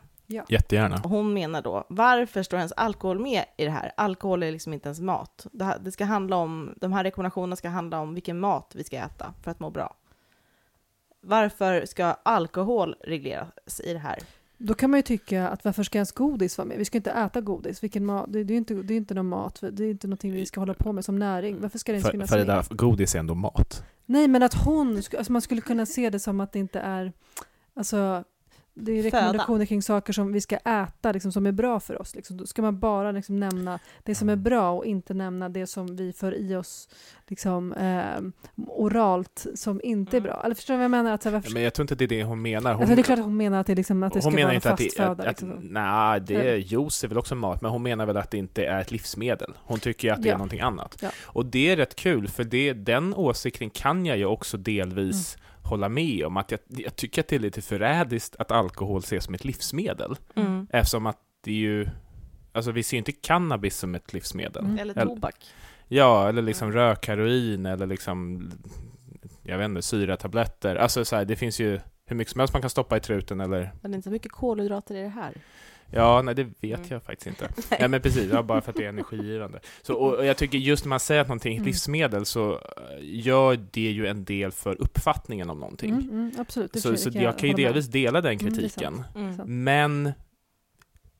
[0.49, 1.01] Jättegärna.
[1.03, 3.91] Och Hon menar då, varför står ens alkohol med i det här?
[3.97, 5.47] Alkohol är liksom inte ens mat.
[5.51, 8.83] Det, här, det ska handla om, de här rekommendationerna ska handla om vilken mat vi
[8.83, 9.95] ska äta för att må bra.
[11.21, 14.19] Varför ska alkohol regleras i det här?
[14.57, 16.77] Då kan man ju tycka att varför ska ens godis vara med?
[16.77, 17.83] Vi ska inte äta godis.
[17.83, 18.25] Vilken mat?
[18.29, 19.59] Det, det, är inte, det är inte någon mat.
[19.71, 21.61] Det är inte någonting vi ska hålla på med som näring.
[21.61, 22.65] Varför ska det ens För, finnas för det med?
[22.69, 23.83] där godis är ändå mat.
[24.05, 24.97] Nej, men att hon...
[25.17, 27.13] Alltså man skulle kunna se det som att det inte är...
[27.73, 28.23] Alltså,
[28.79, 29.17] det är Föda.
[29.17, 32.15] rekommendationer kring saker som vi ska äta, liksom, som är bra för oss.
[32.15, 32.37] Liksom.
[32.37, 35.95] Då ska man bara liksom, nämna det som är bra och inte nämna det som
[35.95, 36.89] vi får i oss
[37.27, 38.03] liksom, eh,
[38.67, 40.29] oralt som inte är Mm.
[40.31, 40.41] bra.
[40.45, 41.11] Eller förstår du vad jag menar?
[41.11, 42.73] Att, så här, varför, Men jag tror inte det är det hon menar.
[42.73, 44.53] Hon, alltså, det är klart att hon menar att det, liksom, att det ska vara
[44.53, 45.11] inte att fast det, föda.
[45.11, 45.49] att, att, liksom.
[45.61, 48.65] nej, det är juice är väl också mat, men hon menar väl att det inte
[48.65, 49.53] är ett livsmedel.
[49.63, 50.37] Hon tycker att det är Ja.
[50.37, 50.97] någonting annat.
[51.01, 51.09] Ja.
[51.25, 55.43] Och det är rätt kul, för det, den åsikten kan jag ju också delvis Mm.
[55.67, 56.37] Hålla med om.
[56.37, 60.15] Att jag, jag tycker att det är lite förrädiskt att alkohol ses som ett livsmedel.
[60.35, 60.67] Mm.
[60.69, 61.87] Eftersom att det är ju,
[62.51, 64.65] alltså vi ser ju inte cannabis som ett livsmedel.
[64.65, 64.79] Mm.
[64.79, 65.35] Eller Eller- tobak.
[65.87, 68.49] Ja, eller liksom rökheroin eller liksom,
[69.43, 70.75] jag vet inte, syratabletter.
[70.75, 73.41] Alltså så här, det finns ju hur mycket som helst man kan stoppa i truten
[73.41, 75.33] eller Men det är inte så mycket kolhydrater i det här.
[75.91, 76.87] Ja, nej det vet Mm.
[76.89, 77.49] jag faktiskt inte.
[77.79, 79.59] Ja men precis, ja, bara för att det är energigivande.
[79.81, 81.67] Så, och, och jag tycker just när man säger att någonting är ett Mm.
[81.67, 82.59] livsmedel så eh,
[83.01, 85.89] gör det ju en del för uppfattningen om någonting.
[85.89, 86.81] Mm, mm, absolut.
[86.81, 89.03] Så, så jag jag kan ju delvis dela den Mm, kritiken.
[89.15, 89.63] Mm.
[89.63, 90.13] Men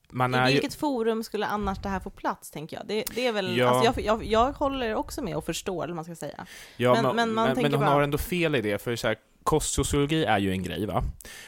[0.09, 0.53] man är I ju...
[0.53, 2.87] vilket forum skulle annars det här få plats, tänker jag?
[2.87, 3.67] Det, det är väl, Ja.
[3.69, 6.45] alltså jag, jag, jag håller också med och förstår, eller man ska säga.
[6.77, 8.81] Ja, men- men, men men, man men, tänker hon bara- har ändå fel i det,
[8.81, 11.03] för så här, kostsociologi är ju en grej va?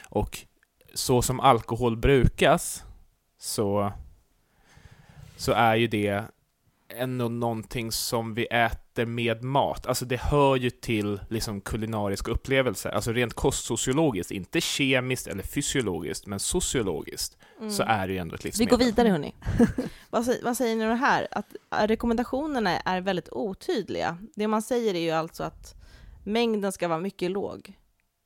[0.10, 0.38] Och
[0.94, 2.84] så som alkohol brukas
[3.40, 3.94] så,
[5.38, 6.24] så är ju det
[6.96, 9.88] ändå någonting som vi äter med mat.
[9.88, 12.90] Alltså det hör ju till liksom kulinariska upplevelser.
[12.90, 17.38] Alltså rent kostsociologiskt, inte kemiskt eller fysiologiskt, men sociologiskt
[17.70, 18.78] så är det ju ändå ett Vi livsmedel.
[18.78, 19.36] går vidare hörni.
[20.10, 21.28] vad, säger, vad säger ni om det här?
[21.32, 24.18] Att äh, rekommendationerna är väldigt otydliga.
[24.36, 25.76] Det man säger är ju alltså att
[26.24, 27.74] mängden ska vara mycket låg.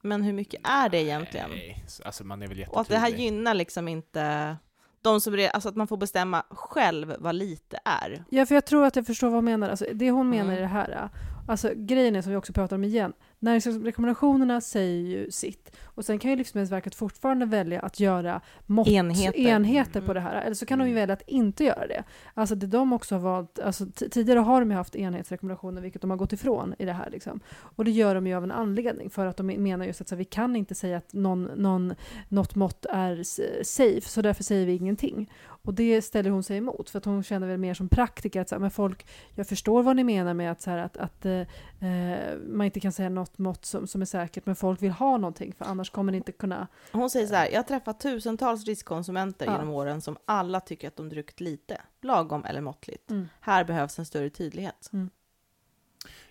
[0.03, 1.49] Men hur mycket är det egentligen?
[1.49, 4.57] Nej, alltså man är väl Och att det här gynnar liksom inte
[5.03, 8.23] de som re- alltså att man får bestämma själv vad lite är.
[8.29, 9.69] Ja, för jag tror att jag förstår vad hon menar.
[9.69, 10.57] Alltså, det hon menar Mm.
[10.57, 13.13] i det här, äh, alltså grejen är som vi också pratar om igen,
[13.43, 15.71] näringsrekommendationerna säger ju sitt.
[15.83, 19.39] Och sen kan ju Livsmedelsverket fortfarande välja att göra mått, Enheter.
[19.39, 20.13] enheter på Mm.
[20.13, 20.41] det här.
[20.41, 21.01] Eller så kan de ju Mm.
[21.01, 22.03] välja att inte göra det.
[22.33, 26.09] Alltså det de också har valt, alltså tidigare har de ju haft enhetsrekommendationer vilket de
[26.09, 27.09] har gått ifrån i det här.
[27.09, 27.39] Liksom.
[27.75, 30.15] Och det gör de ju av en anledning för att de menar just att så
[30.15, 31.93] här, vi kan inte säga att någon, någon,
[32.29, 33.23] något mått är
[33.63, 35.29] safe så därför säger vi ingenting.
[35.67, 38.49] Och det ställer hon sig emot för att hon känner väl mer som praktiker att
[38.49, 41.25] så här, men folk, jag förstår vad ni menar med att, så här, att, att
[41.25, 41.41] eh,
[41.89, 45.17] eh, man inte kan säga något mått som, som är säkert men folk vill ha
[45.17, 46.67] någonting för annars kommer ni inte kunna...
[46.91, 49.51] Hon säger så här, jag har träffat tusentals riskkonsumenter Ja.
[49.51, 53.11] genom åren som alla tycker att de druckit lite, lagom eller måttligt.
[53.11, 53.29] Mm.
[53.39, 54.89] Här behövs en större tydlighet.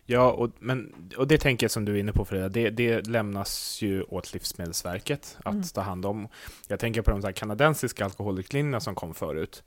[0.07, 3.07] Ja, och, men, och det tänker jag som du är inne på Frida, det, det
[3.07, 5.62] lämnas ju åt Livsmedelsverket att Mm.
[5.64, 6.28] ta hand om.
[6.68, 9.62] Jag tänker på de här kanadensiska alkoholriktlinjerna som kom förut.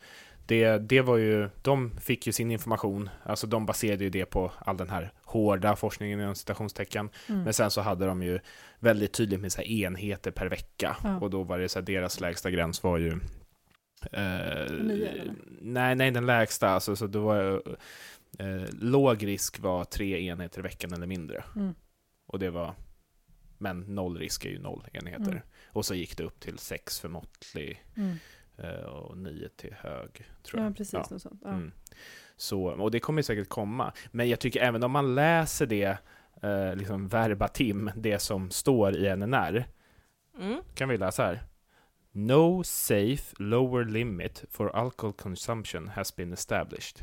[0.48, 4.52] Det, det var ju, de fick ju sin information, alltså de baserade ju det på
[4.60, 7.10] all den här hårda forskningen inom citationstecken.
[7.30, 7.44] Mm.
[7.44, 8.40] Men sen så hade de ju
[8.80, 10.98] väldigt tydligt med så enheter per vecka.
[11.04, 11.20] Ja.
[11.20, 13.20] Och då var det så här, deras lägsta gräns var ju...
[14.12, 14.72] Eh,
[15.62, 16.70] nej, nej, den lägsta.
[16.70, 17.62] Alltså, så det var,
[18.40, 21.44] eh, låg risk var tre enheter i veckan eller mindre.
[21.56, 21.74] Mm.
[22.26, 22.76] Och det var...
[23.58, 25.32] Men noll risk är ju noll enheter.
[25.32, 25.42] Mm.
[25.68, 28.16] Och så gick det upp till sex för måttlig Mm.
[28.58, 30.70] eh, och nio till hög, tror jag.
[30.72, 30.94] Ja, precis.
[30.94, 31.42] Något sånt.
[31.44, 31.50] Ja.
[31.50, 31.72] Mm.
[32.36, 33.94] Så, och det kommer säkert komma.
[34.12, 35.98] Men jag tycker även om man läser det
[36.42, 39.66] eh, liksom verbatim, det som står i NNR,
[40.40, 40.62] Mm.
[40.74, 41.44] kan vi läsa här.
[42.12, 46.98] No safe lower limit for alcohol consumption has been established.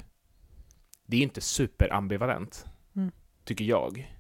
[1.13, 3.11] Det är inte superambivalent, Mm.
[3.45, 4.17] tycker jag.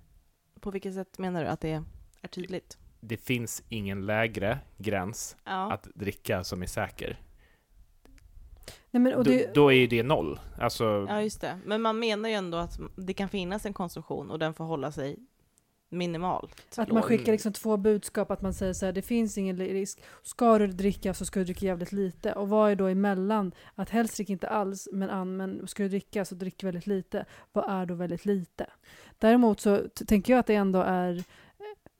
[0.60, 1.82] På vilket sätt menar du att det
[2.22, 2.78] är tydligt?
[3.00, 5.72] Det finns ingen lägre gräns Ja.
[5.72, 7.20] att dricka som är säker.
[8.90, 10.40] Nej, men, och det, då, då är ju det noll.
[10.58, 11.58] Alltså, ja, just det.
[11.64, 14.92] Men man menar ju ändå att det kan finnas en konsumtion och den får hålla
[14.92, 15.18] sig
[15.92, 16.62] minimalt.
[16.76, 20.02] Att man skickar liksom två budskap, att man säger så här, det finns ingen risk.
[20.22, 22.32] Ska du dricka så ska du dricka jävligt lite.
[22.32, 23.52] Och vad är då emellan?
[23.74, 27.24] Att helst drick inte alls, men, an, men ska du dricka så drick väldigt lite.
[27.52, 28.66] Vad är då väldigt lite?
[29.18, 31.22] Däremot så tänker jag att det ändå är eh,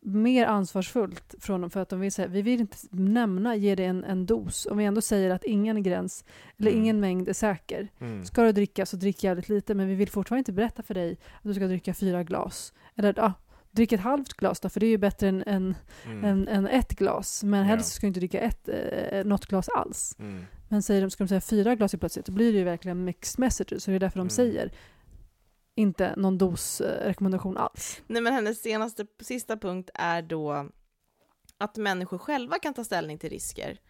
[0.00, 3.84] mer ansvarsfullt från dem för att de vill säga, vi vill inte nämna, ge det
[3.84, 4.66] en, en dos.
[4.66, 6.24] Om vi ändå säger att ingen gräns,
[6.58, 6.82] eller Mm.
[6.82, 7.88] ingen mängd är säker.
[8.00, 8.24] mm.
[8.24, 11.12] Ska du dricka så drick jävligt lite, men vi vill fortfarande inte berätta för dig
[11.12, 12.72] att du ska dricka fyra glas.
[12.96, 13.32] Eller ja,
[13.72, 16.24] drick ett halvt glas då, för det är ju bättre än, än, Mm.
[16.24, 17.42] än, än ett glas.
[17.44, 17.66] Men Ja.
[17.66, 20.16] helst ska du inte dricka ett, eh, något glas alls.
[20.18, 20.44] Mm.
[20.68, 23.04] Men säger de, ska de säga fyra glas i plötsligt, då blir det ju verkligen
[23.04, 23.84] mixed messages.
[23.84, 24.30] Så det är därför de Mm.
[24.30, 24.72] säger
[25.74, 28.02] inte någon dosrekommendation alls.
[28.06, 30.68] Nej, men hennes senaste, sista punkt är då
[31.58, 33.80] att människor själva kan ta ställning till risker.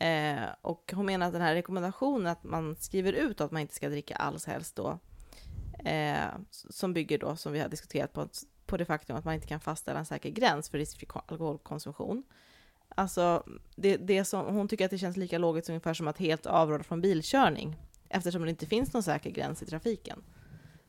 [0.00, 3.74] Eh, och hon menar att den här rekommendationen att man skriver ut att man inte
[3.74, 4.98] ska dricka alls helst då,
[5.84, 8.28] eh, som bygger då, som vi har diskuterat på,
[8.70, 12.22] på det faktum att man inte kan fastställa en säker gräns för riskfri alkoholkonsumtion.
[12.88, 13.44] Alltså,
[13.76, 16.84] det, det som, hon tycker att det känns lika logiskt ungefär som att helt avråda
[16.84, 17.76] från bilkörning,
[18.08, 20.22] eftersom det inte finns någon säker gräns i trafiken.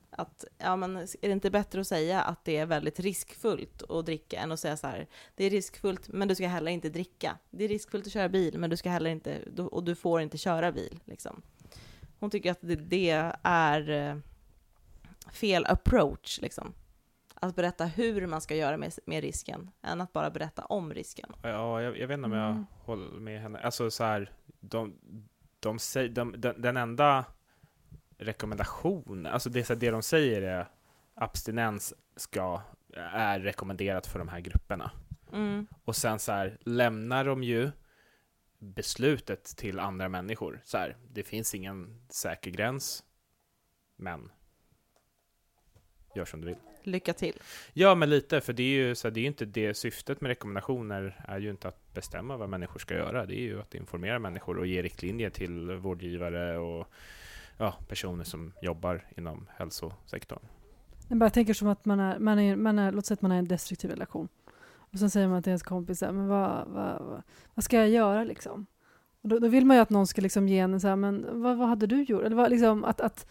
[0.09, 4.05] Att, ja men är det inte bättre att säga att det är väldigt riskfullt att
[4.05, 7.38] dricka än att säga så här, det är riskfullt men du ska heller inte dricka.
[7.49, 10.38] Det är riskfullt att köra bil men du ska heller inte, och du får inte
[10.38, 11.41] köra bil liksom.
[12.19, 14.17] Hon tycker att det, det är eh,
[15.32, 16.73] fel approach liksom.
[17.43, 21.33] Att berätta hur man ska göra med, med risken, än att bara berätta om risken.
[21.43, 22.65] Ja, jag, jag vet inte om jag Mm.
[22.83, 23.59] håller med henne.
[23.59, 24.99] Alltså så här, de,
[25.59, 27.25] de säger, de, den, den enda
[28.17, 30.67] rekommendationen, alltså det, är så här, det de säger är
[31.13, 32.61] abstinens ska,
[33.13, 34.91] är rekommenderat för de här grupperna.
[35.33, 35.67] Mm.
[35.85, 37.71] Och sen så här lämnar de ju
[38.59, 40.61] beslutet till andra människor.
[40.63, 43.03] Så här, det finns ingen säker gräns,
[43.95, 44.31] men
[46.15, 46.57] gör som du vill.
[46.84, 47.39] Lycka till.
[47.73, 50.21] Ja, men lite, för det är ju så här, det är ju inte det syftet
[50.21, 53.25] med rekommendationer är ju inte att bestämma vad människor ska göra.
[53.25, 56.88] Det är ju att informera människor och ge riktlinjer till vårdgivare och
[57.57, 60.43] ja, personer som jobbar inom hälsosektorn.
[61.07, 63.32] Jag bara tänker som att man är, man är, man är låt säga att man
[63.32, 64.27] är i en destruktiv relation.
[64.91, 67.21] Och sen säger man till ens kompis, men vad, vad, vad,
[67.53, 68.65] vad ska jag göra liksom?
[69.21, 71.41] Och då, då vill man ju att någon ska liksom ge en så här, men
[71.41, 72.23] vad, vad hade du gjort?
[72.23, 73.27] Eller vad, liksom, att, att,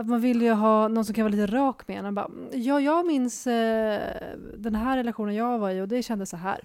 [0.00, 2.14] att man vill ju ha någon som kan vara lite rak med en.
[2.14, 4.00] Bara, ja, jag minns eh,
[4.58, 6.60] den här relationen jag var i och det kändes så här.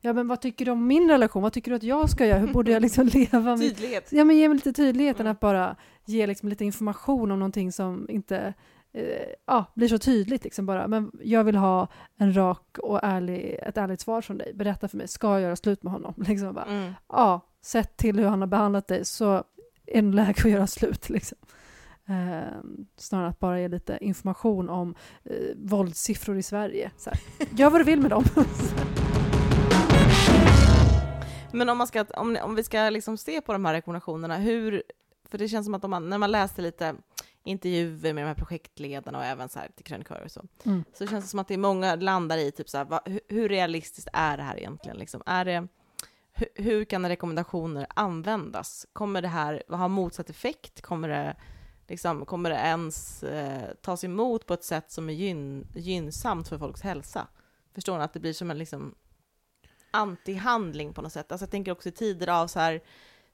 [0.00, 1.42] Ja, men vad tycker du om min relation?
[1.42, 2.38] Vad tycker du att jag ska göra?
[2.38, 3.56] Hur borde jag liksom leva?
[3.56, 3.76] Mitt...
[3.76, 4.08] Tydlighet.
[4.12, 5.32] Ja, men ge mig lite tydlighet än Mm.
[5.32, 8.54] att bara ge liksom lite information om någonting som inte
[8.92, 9.02] eh,
[9.46, 10.44] ja, blir så tydligt.
[10.44, 10.88] Liksom bara.
[10.88, 14.52] Men jag vill ha en rak och ärlig, ett ärligt svar från dig.
[14.54, 16.14] Berätta för mig, ska jag göra slut med honom?
[16.28, 16.92] Liksom bara, Mm.
[17.08, 19.44] ja, sett till hur han har behandlat dig så
[19.86, 21.08] är det läge att göra slut.
[21.08, 21.38] Liksom.
[22.08, 22.60] Eh,
[22.96, 24.94] snarare att bara ge lite information om
[25.24, 26.90] eh, våldssiffror i Sverige.
[26.96, 27.20] Så här,
[27.58, 28.24] gör vad du vill med dem.
[31.52, 34.82] Men om, man ska, om, om vi ska liksom se på de här rekommendationerna, hur,
[35.30, 36.94] för det känns som att man, när man läser lite
[37.44, 40.84] intervjuer med de här projektledarna och även så här till krönikörer och så, Mm.
[40.92, 43.20] så känns det som att det är många landar i typ så här, vad, hur,
[43.28, 44.96] hur realistiskt är det här egentligen?
[44.98, 45.22] Liksom?
[45.26, 45.68] Är det,
[46.32, 48.86] hur, hur kan rekommendationer användas?
[48.92, 50.82] Kommer det här ha motsatt effekt?
[50.82, 51.36] Kommer det,
[51.88, 56.58] liksom, kommer det ens eh, tas emot på ett sätt som är gyn, gynnsamt för
[56.58, 57.26] folks hälsa?
[57.74, 58.04] Förstår ni?
[58.04, 58.94] Att det blir som en liksom,
[59.90, 61.32] antihandling på något sätt.
[61.32, 62.80] Alltså jag tänker också i tider av så här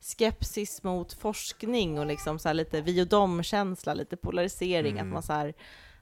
[0.01, 5.07] skepsis mot forskning och liksom så lite vi och dem-känsla, lite polarisering, Mm.
[5.07, 5.55] att man så här,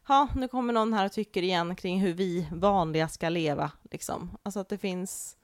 [0.09, 4.39] ja, nu kommer någon här och tycker igen kring hur vi vanliga ska leva, liksom.
[4.43, 5.37] Alltså att det finns,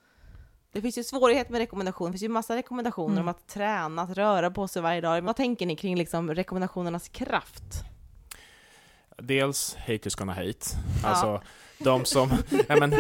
[0.79, 3.23] det finns ju svårighet med rekommendation, det finns ju massa rekommendationer Mm.
[3.25, 5.21] om att träna, att röra på sig varje dag.
[5.23, 7.63] Vad tänker ni kring liksom rekommendationernas kraft?
[9.23, 10.59] Dels haters gonna hate.
[11.03, 11.09] Ja.
[11.09, 11.43] Alltså,
[11.79, 12.29] de som,
[12.69, 12.95] nej men,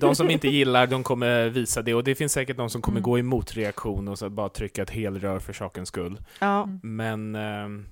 [0.00, 1.94] de som inte gillar, de kommer visa det.
[1.94, 3.02] Och det finns säkert de som kommer Mm.
[3.10, 6.20] gå emot reaktion och så bara trycka ett helrör för sakens skull.
[6.38, 6.68] Ja.
[6.82, 7.86] Men ehm,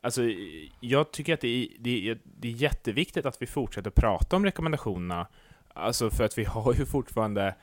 [0.00, 0.22] alltså,
[0.80, 4.44] jag tycker att det är, det, är, det är jätteviktigt att vi fortsätter prata om
[4.44, 5.26] rekommendationerna.
[5.74, 7.54] Alltså för att vi har ju fortfarande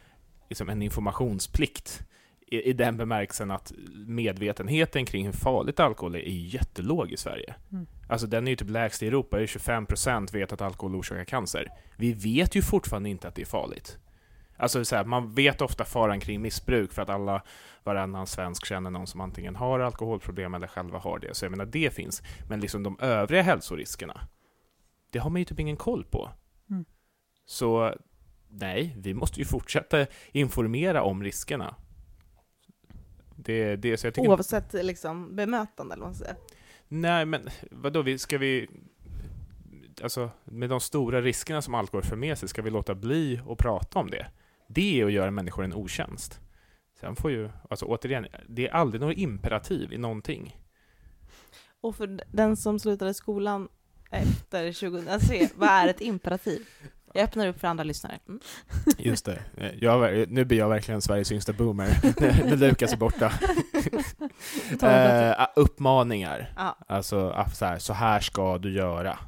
[0.51, 2.03] liksom en informationsplikt
[2.47, 3.73] i, i den bemärkelsen att
[4.07, 7.55] medvetenheten kring hur farligt alkohol är, är jättelåg i Sverige.
[7.71, 7.87] Mm.
[8.09, 11.23] Alltså den är ju typ lägst i Europa, det är 25% vet att alkohol orsakar
[11.23, 11.67] cancer.
[11.97, 13.97] Vi vet ju fortfarande inte att det är farligt.
[14.57, 17.41] Alltså så här, man vet ofta faran kring missbruk för att alla,
[17.83, 21.35] varannan svensk känner någon som antingen har alkoholproblem eller själva har det.
[21.35, 22.23] Så jag menar, det finns.
[22.49, 24.21] Men liksom de övriga hälsoriskerna,
[25.09, 26.31] det har man ju typ ingen koll på.
[26.69, 26.85] Mm.
[27.45, 27.95] Så
[28.51, 31.75] nej, vi måste ju fortsätta informera om riskerna.
[33.35, 36.35] Det, det, så jag tycker oavsett liksom bemötande eller vad man säga.
[36.87, 38.69] Nej, men vadå, vi, ska vi...
[40.03, 43.57] Alltså, med de stora riskerna som alkohol för med sig, ska vi låta bli att
[43.57, 44.27] prata om det?
[44.67, 46.39] Det är att göra människor en otjänst.
[46.99, 50.57] Sen får ju, alltså återigen, det är aldrig något imperativ i någonting.
[51.81, 53.69] Och för den som slutade skolan
[54.11, 56.67] efter 2003, vad är ett imperativ?
[57.13, 58.19] Jag öppnar upp för andra lyssnare.
[58.27, 58.39] Mm.
[58.97, 59.39] Just det.
[59.57, 61.87] Eh, Jag, nu blir jag verkligen Sveriges yngsta boomer,
[62.45, 63.31] när Lukas är borta.
[64.81, 66.53] Eh, uppmaningar.
[66.57, 66.77] Ja.
[66.87, 69.19] Alltså, så här, så här ska du göra.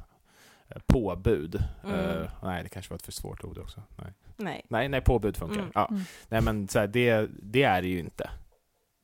[0.68, 1.64] Eh, Påbud.
[1.84, 2.00] Mm.
[2.00, 3.82] Eh, nej, det kanske var ett för svårt ord också.
[3.96, 4.12] Nej.
[4.36, 4.66] Nej.
[4.68, 5.58] Nej, nej, påbud funkar.
[5.58, 5.70] Mm.
[5.74, 5.86] Ja.
[5.90, 6.02] Mm.
[6.28, 8.30] Nej, men så här, det, det är det ju inte.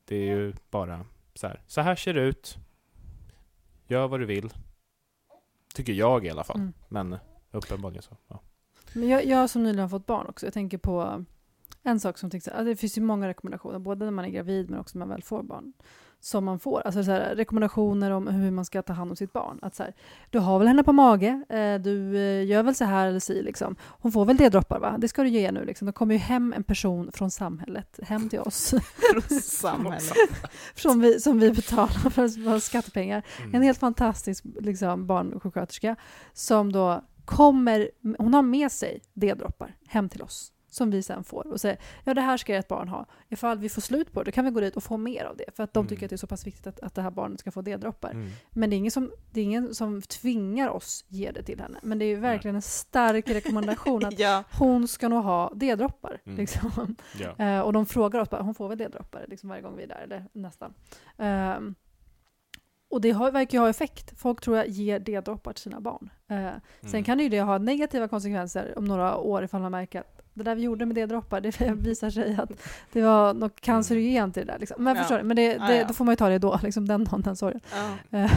[0.07, 1.05] Det är ju bara
[1.35, 2.57] så här, så här ser det ut.
[3.87, 4.53] Gör vad du vill.
[5.73, 6.57] Tycker jag i alla fall.
[6.57, 6.73] Mm.
[6.87, 7.17] Men
[7.51, 8.17] uppenbarligen så.
[8.27, 8.39] Ja.
[8.93, 11.25] Men jag, jag som nyligen har fått barn också, jag tänker på
[11.83, 14.69] en sak som tycks, ja, det finns ju många rekommendationer, både när man är gravid
[14.69, 15.73] men också när man väl får barn,
[16.19, 16.81] som man får.
[16.85, 19.59] Alltså så här, rekommendationer om hur man ska ta hand om sitt barn.
[19.61, 19.93] Att så här,
[20.29, 23.41] du har väl henne på mage, eh, du eh, gör väl så här eller si
[23.41, 23.75] liksom.
[23.81, 24.95] Hon får väl det droppar va?
[24.97, 25.85] Det ska du ge nu liksom.
[25.85, 28.73] Då kommer ju hem en person från samhället, hem till oss,
[29.41, 30.13] Samhället.
[30.75, 33.23] som, vi, som vi betalar för våra skattepengar.
[33.39, 33.55] Mm.
[33.55, 35.95] En helt fantastisk liksom, barnsjuksköterska
[36.33, 37.01] som då
[37.35, 41.77] kommer, hon har med sig D-droppar hem till oss som vi sen får och säger
[42.03, 43.05] ja det här ska ert barn ha.
[43.29, 45.37] Ifall vi får slut på det då kan vi gå dit och få mer av
[45.37, 45.89] det för att de Mm.
[45.89, 48.11] tycker att det är så pass viktigt att, att det här barnet ska få D-droppar.
[48.11, 48.29] Mm.
[48.51, 51.79] Men det är, ingen som, det är ingen som tvingar oss ge det till henne.
[51.83, 54.43] Men det är ju verkligen en stark rekommendation att Ja.
[54.59, 56.21] hon ska nog ha D-droppar.
[56.25, 56.37] Mm.
[56.37, 56.95] Liksom.
[57.19, 57.45] Ja.
[57.45, 59.87] Eh, och de frågar oss bara, hon får väl D-droppar liksom varje gång vi är
[59.87, 60.73] där, eller nästan.
[61.17, 61.75] Ehm,
[62.91, 64.13] och det har, verkar ju ha effekt.
[64.17, 66.09] Folk tror jag ger D-droppar till sina barn.
[66.29, 66.37] Eh,
[66.81, 67.03] Sen Mm.
[67.03, 70.55] kan ju det ha negativa konsekvenser om några år ifall man märker att det där
[70.55, 72.51] vi gjorde med D-droppar, det visar sig att
[72.91, 74.59] det var något cancerogent i det där.
[74.59, 74.83] Liksom.
[74.83, 75.01] Men Ja.
[75.01, 75.21] förstår?
[75.23, 75.87] Men det, det, ja.
[75.87, 77.61] då får man ju ta det då, liksom den dagen, den sorgen.
[78.11, 78.17] Ja.
[78.19, 78.31] Eh,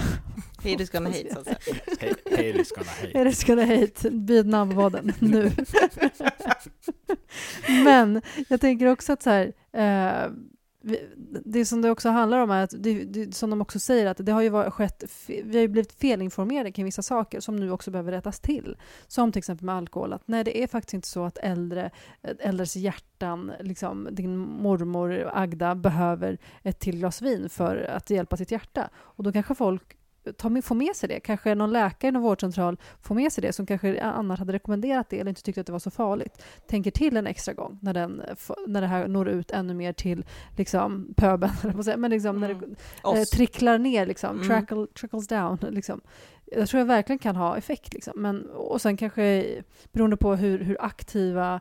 [0.64, 1.56] Haters gonna hate, så att säga.
[2.64, 3.12] Ska hej.
[3.14, 4.10] Är det ska det hate?
[4.10, 5.50] Byt namn på podden nu.
[7.84, 10.30] Men jag tänker också att så här, eh,
[11.44, 14.16] det som det också handlar om är att, det, det, som de också säger, att
[14.20, 17.70] det har ju varit, skett, vi har ju blivit felinformerade kring vissa saker som nu
[17.70, 18.76] också behöver rättas till.
[19.06, 21.90] Som till exempel med alkohol, att nej det är faktiskt inte så att äldre,
[22.38, 28.50] äldres hjärtan, liksom din mormor Agda behöver ett till glas vin för att hjälpa sitt
[28.50, 28.90] hjärta.
[28.94, 29.96] Och då kanske folk
[30.32, 31.20] tar med, får med sig det.
[31.20, 35.08] Kanske någon läkare i någon vårdcentral får med sig det som kanske annars hade rekommenderat
[35.10, 36.42] det eller inte tyckte att det var så farligt.
[36.66, 38.22] Tänker till en extra gång när, den,
[38.66, 40.24] när det här når ut ännu mer till
[40.56, 41.14] liksom,
[41.84, 43.18] säga, men liksom när det Mm.
[43.18, 44.48] eh, tricklar ner, liksom, Mm.
[44.48, 45.58] trackle, trickles down.
[45.70, 46.00] Liksom.
[46.44, 47.94] Jag tror jag verkligen kan ha effekt.
[47.94, 48.12] Liksom.
[48.22, 49.46] Men, och sen kanske
[49.92, 51.60] beroende på hur, hur aktiva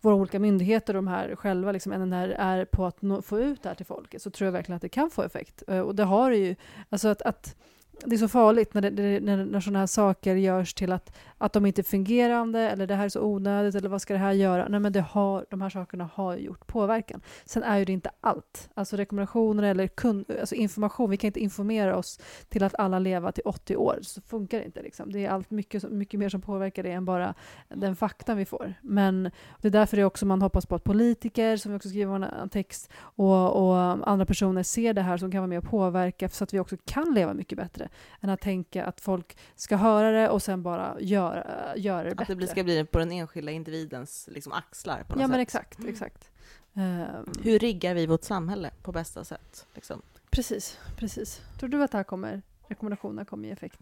[0.00, 3.68] våra olika myndigheter de här själva, liksom, NNR, är på att nå, få ut det
[3.68, 5.62] här till folket så tror jag verkligen att det kan få effekt.
[5.68, 6.54] Eh, Och det har det ju.
[6.88, 7.56] Alltså att, att
[8.04, 11.52] det är så farligt när, det, när, när sådana här saker görs till att, att
[11.52, 14.32] de inte är fungerande eller det här är så onödigt eller vad ska det här
[14.32, 14.68] göra?
[14.68, 17.20] Nej men det har, de här sakerna har gjort påverkan.
[17.44, 18.70] Sen är ju det inte allt.
[18.74, 23.32] Alltså rekommendationer eller kun, alltså information, vi kan inte informera oss till att alla lever
[23.32, 23.98] till 80 år.
[24.02, 24.82] Så funkar det inte.
[24.82, 25.12] Liksom.
[25.12, 27.34] Det är allt mycket, mycket mer som påverkar det än bara
[27.68, 28.74] den faktan vi får.
[28.82, 31.88] Men det är därför det är också man hoppas på att politiker, som vi också
[31.88, 33.76] skriver i vår text, och, och
[34.08, 36.76] andra personer ser det här som kan vara med och påverka så att vi också
[36.84, 37.87] kan leva mycket bättre
[38.20, 42.16] än att tänka att folk ska höra det och sen bara göra, göra det Att
[42.16, 42.32] bättre.
[42.32, 45.30] det blir- ska bli på den enskilda individens liksom, axlar på något ja sätt.
[45.30, 46.30] men exakt, exakt.
[46.74, 49.66] Ehm, Hur riggar vi vårt samhälle på bästa sätt?
[49.74, 50.02] Liksom?
[50.30, 51.40] Precis, precis.
[51.58, 53.80] Tror du att det här kommer, rekommendationerna kommer ge effekt?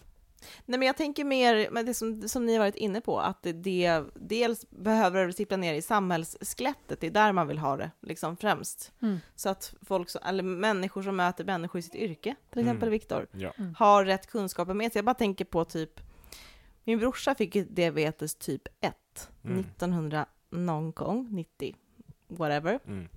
[0.64, 3.42] Nej, men jag tänker mer med det som, som ni har varit inne på, att
[3.42, 7.90] det, det dels behöver sippra ner i samhällsskelettet, det är där man vill ha det
[8.02, 8.92] liksom främst.
[9.02, 9.18] Mm.
[9.36, 12.68] Så att folk, som, eller människor som möter människor i sitt yrke, till Mm.
[12.70, 13.52] exempel Viktor, Ja.
[13.76, 14.98] har rätt kunskaper med sig.
[14.98, 16.00] Jag bara tänker på typ,
[16.84, 19.58] min brorsa fick diabetes typ 1, Mm.
[19.60, 21.76] 1900 någon gång, 90,
[22.28, 22.78] whatever.
[22.86, 23.08] Mm.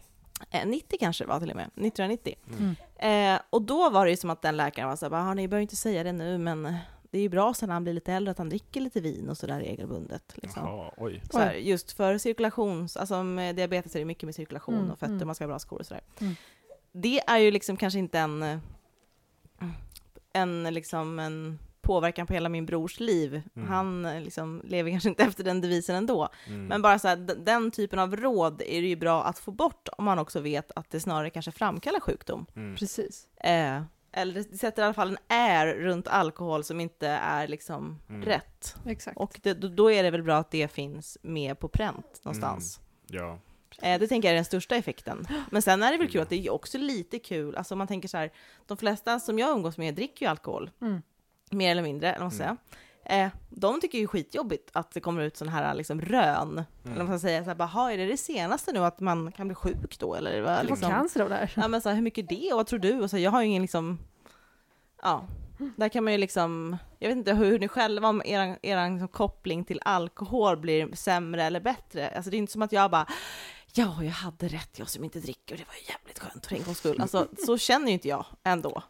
[0.52, 2.36] Eh, 90 kanske det var till och med, 1990.
[2.60, 3.36] Mm.
[3.36, 5.48] Eh, och då var det ju som att den läkaren var så här, "Ah, ni
[5.48, 6.76] behöver inte säga det nu, men
[7.12, 9.30] det är ju bra sen när han blir lite äldre att han dricker lite vin
[9.30, 10.34] och sådär regelbundet.
[10.36, 10.64] Liksom.
[10.66, 11.22] Jaha, oj.
[11.32, 15.00] Så här, just för cirkulations, alltså med diabetes är det mycket med cirkulation Mm, och
[15.00, 15.28] fötter, mm.
[15.28, 16.04] man ska ha bra skor och sådär.
[16.20, 16.36] Mm.
[16.92, 18.62] Det är ju liksom kanske inte en,
[20.34, 23.42] en, liksom en påverkan på hela min brors liv.
[23.56, 23.70] Mm.
[23.70, 26.30] Han eh, liksom lever kanske inte efter den devisen ändå.
[26.48, 26.66] Mm.
[26.66, 29.90] Men bara så här, den typen av råd är det ju bra att få bort
[29.98, 32.46] om man också vet att det snarare kanske framkallar sjukdom.
[32.56, 32.76] Mm.
[32.76, 33.28] Precis.
[33.38, 33.82] Eh,
[34.12, 38.22] eller det sätter i alla fall en är runt alkohol som inte är liksom Mm.
[38.26, 38.76] rätt.
[38.86, 39.18] Exakt.
[39.18, 42.80] Och det, då, är det väl bra att det finns med på pränt någonstans.
[43.08, 43.40] Ja.
[43.82, 45.28] Eh, det tänker jag är den största effekten.
[45.52, 48.08] Men sen är det väl kul att det är också lite kul, alltså man tänker
[48.08, 48.32] så här,
[48.68, 51.02] de flesta som jag umgås med dricker ju alkohol, Mm.
[51.52, 52.58] mer eller mindre, eller vad man ska säga.
[53.10, 56.66] Eh, de tycker ju skitjobbigt att det kommer ut sån här liksom rön, Mm.
[56.84, 59.00] eller vad man ska säga, så här, bara, "Ha, är det det senaste nu att
[59.00, 60.54] man kan bli sjuk då, eller vad?
[60.64, 60.92] Du får Liksom.
[60.92, 61.54] cancer av det här.
[61.56, 63.02] Ja men så här, hur mycket det och vad tror du?
[63.02, 64.00] Och så här, jag har ju ingen liksom,
[65.02, 65.28] ja,
[65.78, 69.08] där kan man ju liksom, jag vet inte hur ni själva, om er, er liksom
[69.08, 72.10] koppling till alkohol blir sämre eller bättre.
[72.10, 73.06] Alltså det är inte som att jag bara,
[73.74, 76.56] ja jag hade rätt, jag som inte dricker, och det var ju jävligt skönt för
[76.56, 77.02] en gångs skull.
[77.02, 78.84] Alltså så känner ju inte jag ändå.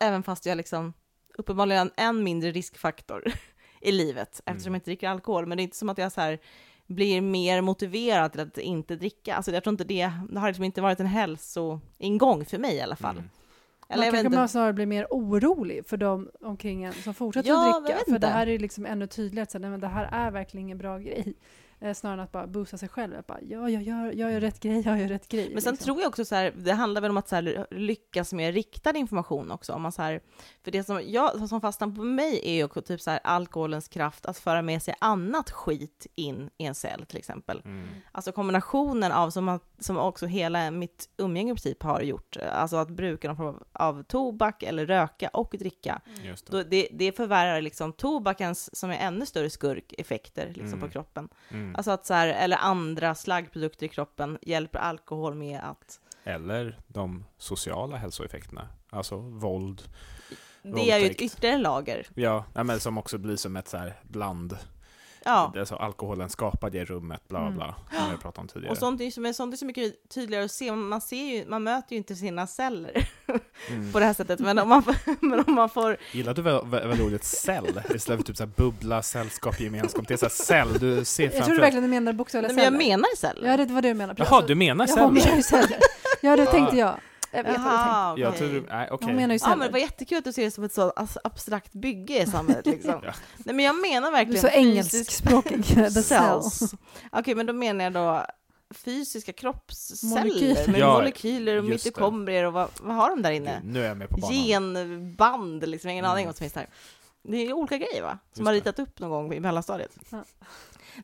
[0.00, 0.92] Även fast jag liksom
[1.40, 3.24] uppenbarligen en mindre riskfaktor
[3.80, 4.74] i livet eftersom Mm.
[4.74, 5.46] jag inte dricker alkohol.
[5.46, 6.38] Men det är inte som att jag så här
[6.86, 9.34] blir mer motiverad till att inte dricka.
[9.34, 12.80] Alltså jag tror inte det, det har liksom inte varit en hälsoingång för mig i
[12.80, 13.16] alla fall.
[13.16, 13.30] Mm.
[13.88, 17.48] Eller jag man kanske man snarare blir mer orolig för de omkring en som fortsätter
[17.48, 18.00] Ja, att dricka.
[18.10, 21.34] För det här är liksom ännu tydligare att det här är verkligen ingen bra grej.
[21.82, 23.18] Eh, snarare än att bara boosta sig själv.
[23.18, 25.50] Att bara, ja, jag gör, jag gör rätt grej, jag gör rätt grej.
[25.52, 25.84] Men sen liksom.
[25.84, 28.96] tror jag också så här, det handlar väl om att så här, lyckas med riktad
[28.96, 29.72] information också.
[29.72, 30.20] Om man så här,
[30.64, 33.88] för det som, jag, som fastnar på mig är ju också typ så här, alkoholens
[33.88, 37.62] kraft att föra med sig annat skit in i en cell till exempel.
[37.64, 37.88] Mm.
[38.12, 42.76] Alltså kombinationen av, som, att- som också hela mitt umgänge i princip har gjort, alltså
[42.76, 46.56] att bruka någon form av, tobak eller röka och dricka, Just det.
[46.56, 50.80] då det, det förvärrar liksom tobakens, som är ännu större skurk, effekter liksom Mm.
[50.80, 51.28] på kroppen.
[51.50, 51.76] Mm.
[51.76, 57.24] Alltså att så här, eller andra slaggprodukter i kroppen hjälper alkohol med att Eller de
[57.38, 58.68] sociala hälsoeffekterna.
[58.90, 59.82] Alltså våld.
[60.62, 61.20] Det är ju ett Våldtäkt.
[61.22, 62.06] ytterligare lager.
[62.14, 64.56] Ja, men som också blir som ett så här bland.
[65.24, 65.52] Ja.
[65.58, 67.54] Alltså alkoholen skapar det rummet, bla Mm.
[67.54, 68.70] bla, som vi pratade om tidigare.
[68.72, 70.72] Och sånt är, men sånt är så mycket tydligare att se.
[70.72, 73.08] Man, ser ju, man möter ju inte sina celler
[73.70, 73.92] Mm.
[73.92, 74.40] på det här sättet.
[74.40, 74.82] Men om man,
[75.20, 75.96] men om man får...
[76.12, 77.80] Gillar du väl, väl, väl ordet cell?
[77.94, 80.08] Istället för typ så här bubbla, sällskap, gemenskap.
[80.08, 82.52] Det är så här cell, du ser Jag framför tror du verkligen du menar bokstavliga
[82.52, 82.96] Nej, men jag celler.
[82.96, 83.50] menar celler.
[83.50, 84.22] Ja, det var det du menade.
[84.30, 85.36] Jaha, du menar Ja, hon menar celler?
[85.36, 85.78] ju celler.
[86.22, 86.94] Ja, det tänkte jag.
[87.32, 87.68] Jag vet vad du tänkte.
[87.70, 88.38] Jaha, Jag okej.
[88.38, 89.06] tror du, nej okej.
[89.06, 90.90] Hon menar ju Ja, men det var jättekul att du ser det som ett så
[90.90, 92.66] alltså, abstrakt bygge i samhället.
[92.66, 92.90] Liksom.
[93.04, 93.12] Ja.
[93.38, 95.64] Nej, men jag menar Du är verkligen så fysisk engelskspråkig.
[95.74, 96.02] The cell.
[96.02, 96.74] cells.
[97.12, 98.26] Okej, men då menar jag då
[98.74, 100.68] fysiska kroppsceller Molekyler.
[100.72, 101.88] med Ja, molekyler och just det.
[101.90, 103.60] mitokondrier och vad, vad har de där inne?
[103.64, 104.36] Nu är jag med på banan.
[104.36, 106.12] Genband, liksom, ingen Mm.
[106.14, 106.66] aning vad som finns där.
[107.22, 108.18] Det är olika grejer va?
[108.32, 108.58] Som Just har det.
[108.58, 109.90] ritat upp någon gång i mellanstadiet.
[110.10, 110.24] Ja.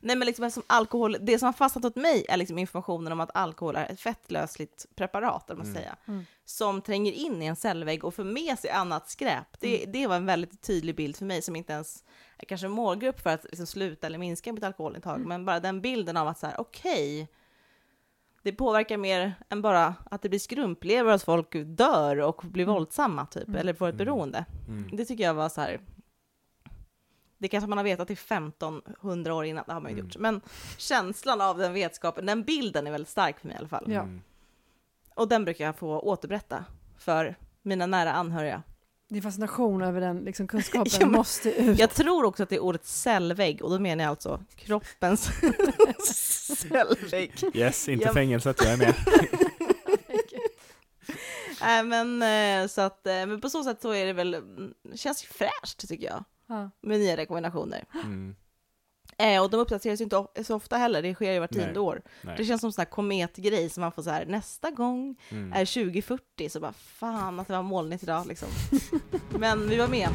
[0.01, 3.19] Nej men liksom som alkohol, det som har fastnat åt mig är liksom informationen om
[3.19, 5.75] att alkohol är ett fettlösligt preparat, eller man Mm.
[5.81, 6.25] säga, Mm.
[6.45, 9.59] som tränger in i en cellvägg och för med sig annat skräp.
[9.59, 9.91] Det, Mm.
[9.91, 12.03] det var en väldigt tydlig bild för mig som inte ens
[12.37, 15.27] är kanske en målgrupp för att liksom sluta eller minska mitt alkoholintag, Mm.
[15.29, 17.27] men bara den bilden av att så här, okej,
[18.43, 22.73] det påverkar mer än bara att det blir skrumplever att folk dör och blir Mm.
[22.73, 23.59] våldsamma typ, Mm.
[23.59, 24.05] eller får ett Mm.
[24.05, 24.45] beroende.
[24.67, 24.89] Mm.
[24.97, 25.79] Det tycker jag var så här.
[27.37, 30.05] Det kanske man har vetat i 1500 år innan, det har man ju Mm.
[30.07, 30.17] gjort.
[30.17, 30.41] Men
[30.77, 33.85] känslan av den vetskapen, den bilden är väldigt stark för mig i alla fall.
[33.87, 34.01] Ja.
[34.01, 34.21] Mm.
[35.15, 36.65] Och den brukar jag få återberätta
[36.99, 38.63] för mina nära anhöriga.
[39.09, 41.79] Din fascination över den liksom, kunskapen Ja, men- måste ut.
[41.79, 45.29] Jag tror också att det är ordet cellvägg, och då menar jag alltså kroppens
[46.57, 47.33] cellvägg.
[47.53, 48.13] Yes, inte Ja.
[48.13, 48.95] fängelset, jag är med.
[51.61, 52.21] Nej men
[52.63, 55.27] eh, så att, eh, men på så sätt så är det väl, mm, känns ju
[55.27, 56.69] fräscht tycker jag, Ja.
[56.81, 57.83] med nya rekommendationer.
[58.03, 58.35] Mm.
[59.17, 62.01] Eh, och de uppdateras ju inte så ofta heller, det sker ju vart tionde år.
[62.21, 62.45] Det Nej.
[62.45, 65.53] känns som en sån här kometgrej som man får så här, nästa gång Mm.
[65.53, 68.47] är 2040, så bara fan att det var molnigt idag liksom.
[69.39, 70.09] Men vi var med.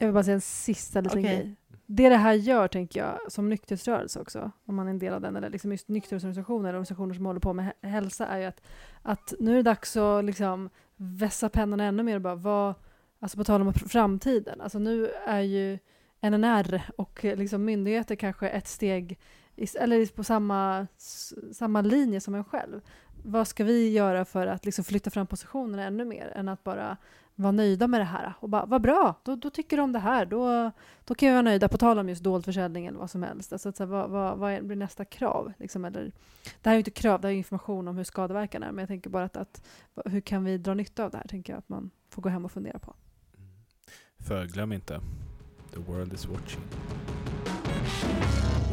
[0.00, 1.36] Jag vill bara säga en sista liten Okej.
[1.36, 1.56] grej.
[1.86, 5.20] Det det här gör, tänker jag, som nykterhetsrörelse också, om man är en del av
[5.20, 8.44] den, eller liksom just nykterhetsorganisationer, eller organisationer som håller på med hä- hälsa, är ju
[8.44, 8.62] att,
[9.02, 12.74] att nu är det dags att liksom vässa pennorna ännu mer och bara vad,
[13.20, 15.78] alltså på tal om framtiden, alltså nu är ju
[16.20, 19.18] NNR och eh, liksom myndigheter kanske ett steg,
[19.80, 20.86] eller på samma,
[21.52, 22.80] samma linje som en själv.
[23.24, 26.96] Vad ska vi göra för att liksom flytta fram positionerna ännu mer än att bara
[27.34, 30.26] vara nöjda med det här och bara, vad bra, då, då tycker de det här,
[30.26, 30.70] då,
[31.04, 33.52] då kan jag vara nöjda, på tal om just dold försäljning eller vad som helst.
[33.52, 35.52] Alltså, att så här, vad, vad, vad är- blir nästa krav?
[35.58, 36.02] Liksom, eller,
[36.62, 38.78] det här är ju inte krav, det här är information om hur skadeverkan är, men
[38.82, 39.62] jag tänker bara att, att
[40.04, 42.44] hur kan vi dra nytta av det här, tänker jag att man får gå hem
[42.44, 42.94] och fundera på.
[44.26, 45.00] För glöm inte,
[45.74, 46.60] the world is watching.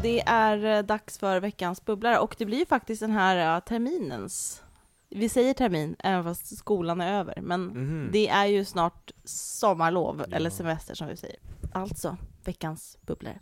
[0.01, 3.60] Det är eh, dags för veckans bubblare och det blir ju faktiskt den här eh,
[3.64, 4.64] terminens,
[5.10, 8.10] vi säger termin även fast skolan är över, men Mhm.
[8.12, 10.36] det är ju snart sommarlov Ja.
[10.36, 11.38] eller semester som vi säger.
[11.74, 13.39] Alltså, veckans bubblare.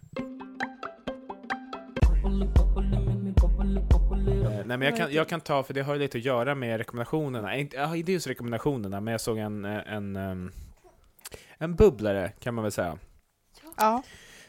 [4.43, 6.55] Eh, nej men jag kan, jag kan ta, för det har ju lite att göra
[6.55, 7.55] med rekommendationerna.
[7.57, 10.51] Inte, ja, inte just rekommendationerna, men jag såg en, eh, en, ehm,
[11.61, 12.97] en bubblare kan man väl säga.
[13.77, 14.03] Ja.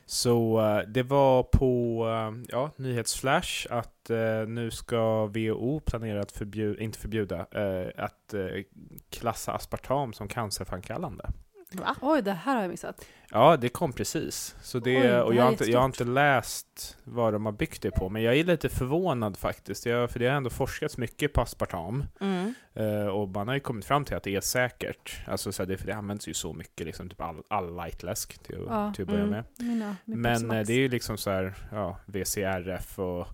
[0.06, 6.32] Så eh, det var på eh, ja, nyhetsflash att eh, nu ska WHO planera att
[6.32, 8.64] förbjuda, inte förbjuda, eh, att eh,
[9.10, 11.30] klassa aspartam som cancerframkallande.
[11.74, 11.96] Va?
[12.00, 13.04] Oj, det här har jag missat.
[13.30, 14.56] Ja, det kom precis.
[14.62, 17.52] Så det, Oj, det och jag har, inte, jag har inte läst vad de har
[17.52, 19.86] byggt det på, men jag är lite förvånad faktiskt.
[19.86, 22.04] Jag, för det har ändå forskats mycket på aspartam.
[22.20, 22.54] Mm.
[22.74, 25.20] Eh, och man har ju kommit fram till att det är säkert.
[25.26, 28.38] Alltså, så här, det, för det används ju så mycket, liksom, typ all, all lightläsk
[28.38, 29.30] till, Ja, till att börja mm.
[29.30, 29.44] med.
[29.58, 33.26] Mina, min Men eh, det är ju liksom så här, ja, VCRF och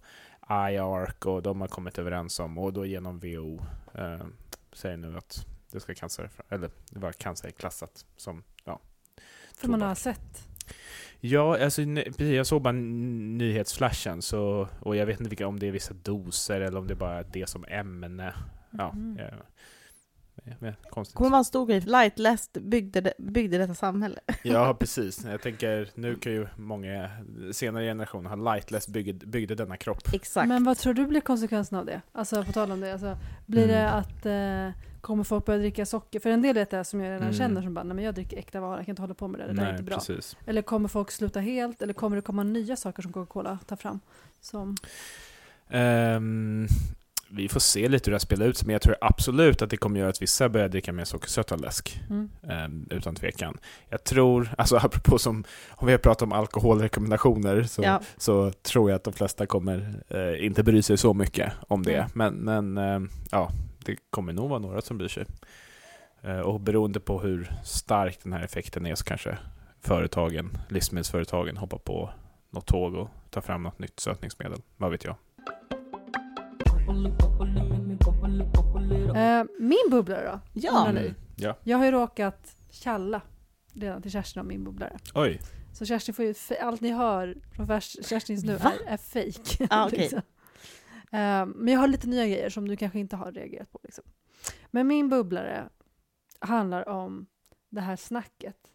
[0.51, 3.61] IARC och de har kommit överens om, och då genom WHO
[3.95, 4.26] eh,
[4.72, 8.81] säger nu att det ska cancer, eller det var cancerklassat som, ja.
[9.55, 10.49] För man har sett.
[11.21, 15.66] Ja, alltså, precis, jag såg bara nyhetsflashen, så, och jag vet inte vilka, om det
[15.66, 18.35] är vissa doser eller om det bara är det som ämne.
[18.71, 19.16] Ja, Mhm.
[19.19, 19.25] ja,
[20.45, 21.16] ja, ja, konstigt.
[21.16, 21.81] kommer vara en stor grej.
[21.81, 24.21] Lightless byggde, det- byggde detta samhälle.
[24.43, 25.25] Ja, precis.
[25.25, 27.11] Jag tänker, nu kan ju många
[27.53, 30.03] senare generationer ha lightless byggde, byggde denna kropp.
[30.14, 30.49] Exakt.
[30.49, 32.01] Men vad tror du blir konsekvensen av det?
[32.12, 33.95] Alltså på tal om det, alltså, blir det Mm.
[33.99, 36.21] att eh, kommer folk börja dricka socker?
[36.21, 37.35] För en del är det som jag redan Mm.
[37.35, 39.41] känner som bara, nej men jag dricker äkta vara, jag kan inte hålla på med
[39.41, 39.97] det, det där är Nej, inte bra.
[39.99, 40.37] precis.
[40.47, 41.83] Eller kommer folk sluta helt?
[41.83, 44.01] Eller kommer det komma nya saker som Coca-Cola tar fram?
[44.41, 44.77] Som,
[45.71, 46.67] Ehm,
[47.31, 49.71] vi får se lite hur det här spelar ut sig, men jag tror absolut att
[49.71, 52.01] det kommer göra att vissa börjar dricka mer sockersötad läsk.
[52.11, 52.31] mm.
[52.49, 53.59] Ehm, utan tvekan.
[53.89, 58.01] Jag tror, alltså apropå som, om vi har pratat om alkoholrekommendationer, så, Ja.
[58.17, 61.97] så tror jag att de flesta kommer eh, inte bry sig så mycket om det.
[61.97, 62.11] Mm.
[62.15, 63.51] Men, men ehm, ja,
[63.93, 65.26] det kommer nog vara några som bryr sig.
[66.22, 69.39] Eh, och beroende på hur stark den här effekten är så kanske
[69.80, 72.11] företagen, livsmedelsföretagen hoppar på
[72.51, 74.62] något tåg och tar fram något nytt sötningsmedel.
[74.76, 75.16] Vad vet jag?
[79.16, 80.41] eh, min bubblare då?
[80.53, 80.89] Ja.
[80.89, 81.57] Mm, ja.
[81.62, 83.20] Jag har ju råkat tjalla
[83.72, 84.99] redan till Kerstin om min bubblare.
[85.14, 85.41] Oj.
[85.72, 88.72] Så Kerstin får ju, allt ni hör från Kerstins nu Va?
[88.86, 89.66] är, är fake.
[89.70, 89.99] Ah, okej.
[90.03, 90.20] liksom.
[91.13, 93.81] Eh, men jag har lite nya grejer som du kanske inte har reagerat på.
[93.83, 94.05] Liksom.
[94.71, 95.69] Men min bubblare
[96.39, 97.27] handlar om
[97.69, 98.73] det här snacket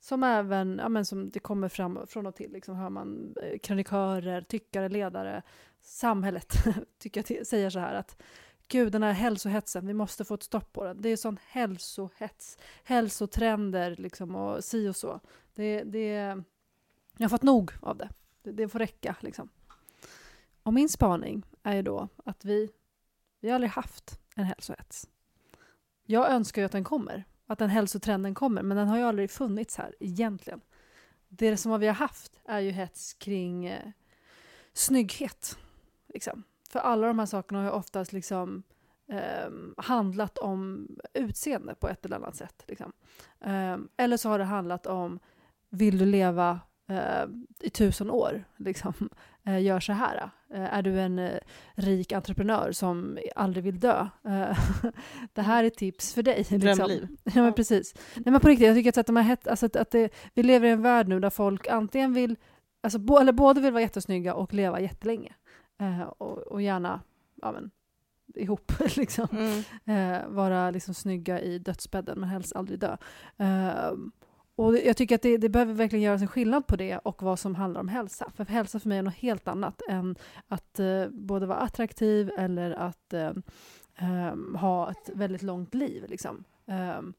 [0.00, 3.58] Som även, ja, men som det kommer fram från och till, liksom hör man eh,
[3.58, 5.42] kronikörer, tyckare, ledare,
[5.80, 6.52] samhället
[6.98, 8.22] tycker jag säger så här att
[8.68, 11.02] gud den här hälsohetsen, vi måste få ett stopp på den.
[11.02, 15.20] Det är sån hälsohets, hälsotrender liksom och si och så.
[15.54, 16.12] Det, det,
[17.16, 18.08] jag har fått nog av det.
[18.42, 19.48] Det, det får räcka liksom.
[20.68, 22.70] Och min spaning är ju då att vi,
[23.40, 25.08] vi har aldrig haft en hälsohets.
[26.06, 29.30] Jag önskar ju att den kommer, att den hälsotrenden kommer, men den har ju aldrig
[29.30, 30.60] funnits här egentligen.
[31.28, 33.90] Det som vi har haft är ju hets kring eh,
[34.72, 35.58] snygghet.
[36.08, 36.42] Liksom.
[36.70, 38.62] För alla de här sakerna har ju oftast liksom,
[39.08, 42.64] eh, handlat om utseende på ett eller annat sätt.
[42.66, 42.92] Liksom.
[43.40, 45.18] Eh, eller så har det handlat om,
[45.68, 46.60] vill du leva
[47.60, 48.44] i tusen år?
[48.56, 48.92] Liksom.
[49.48, 50.30] Eh, gör så här.
[50.54, 51.38] Eh, är du en eh,
[51.74, 54.08] rik entreprenör som aldrig vill dö?
[54.24, 54.58] Eh,
[55.32, 56.36] det här är tips för dig.
[56.36, 56.58] Liksom.
[56.58, 57.08] Drömliv.
[57.24, 57.94] Ja, men precis.
[58.14, 60.68] Nej, men på riktigt, jag tycker att, de här alltså att, att det, vi lever
[60.68, 62.36] i en värld nu där folk antingen vill,
[62.80, 65.34] alltså, bo, eller både vill vara jättesnygga och leva jättelänge.
[65.80, 67.00] Eh, och, och gärna,
[67.42, 67.70] ja men,
[68.34, 69.28] ihop liksom.
[69.32, 69.62] Mm.
[69.84, 72.96] Eh, vara liksom snygga i dödsbädden men helst aldrig dö.
[74.58, 77.38] Och jag tycker att det, det behöver verkligen göras en skillnad på det och vad
[77.38, 78.32] som handlar om hälsa.
[78.34, 80.16] För hälsa för mig är något helt annat än
[80.48, 83.30] att eh, både vara attraktiv eller att eh,
[83.96, 86.04] ehm, ha ett väldigt långt liv.
[86.08, 86.44] Liksom.
[86.66, 87.14] Ehm,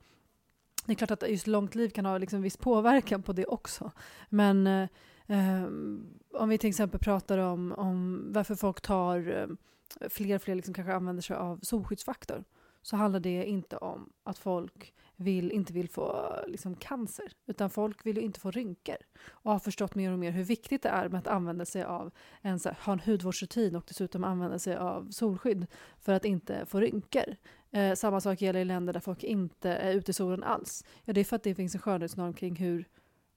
[0.85, 3.91] det är klart att just långt liv kan ha liksom viss påverkan på det också.
[4.29, 4.87] Men eh,
[5.27, 10.55] ehm, om vi till exempel pratar om, om varför folk tar eh, fler och fler
[10.55, 12.43] liksom kanske använder sig av solskyddsfaktor
[12.81, 18.05] så handlar det inte om att folk vill, inte vill få liksom, cancer, utan folk
[18.05, 18.95] vill ju inte få rynkor
[19.29, 22.11] och har förstått mer och mer hur viktigt det är med att använda sig av
[22.41, 25.67] en, så här, ha en hudvårdsrutin och dessutom använda sig av solskydd
[25.99, 27.35] för att inte få rynkor.
[27.71, 30.85] Eh, samma sak gäller i länder där folk inte är ute i solen alls.
[31.03, 32.87] Ja, det är för att det finns en skönhetsnorm kring hur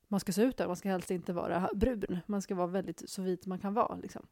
[0.09, 0.67] man ska se ut där.
[0.67, 2.19] Man ska helst inte vara brun.
[2.27, 3.97] Man ska vara väldigt så vit man kan vara.
[3.97, 4.27] Liksom.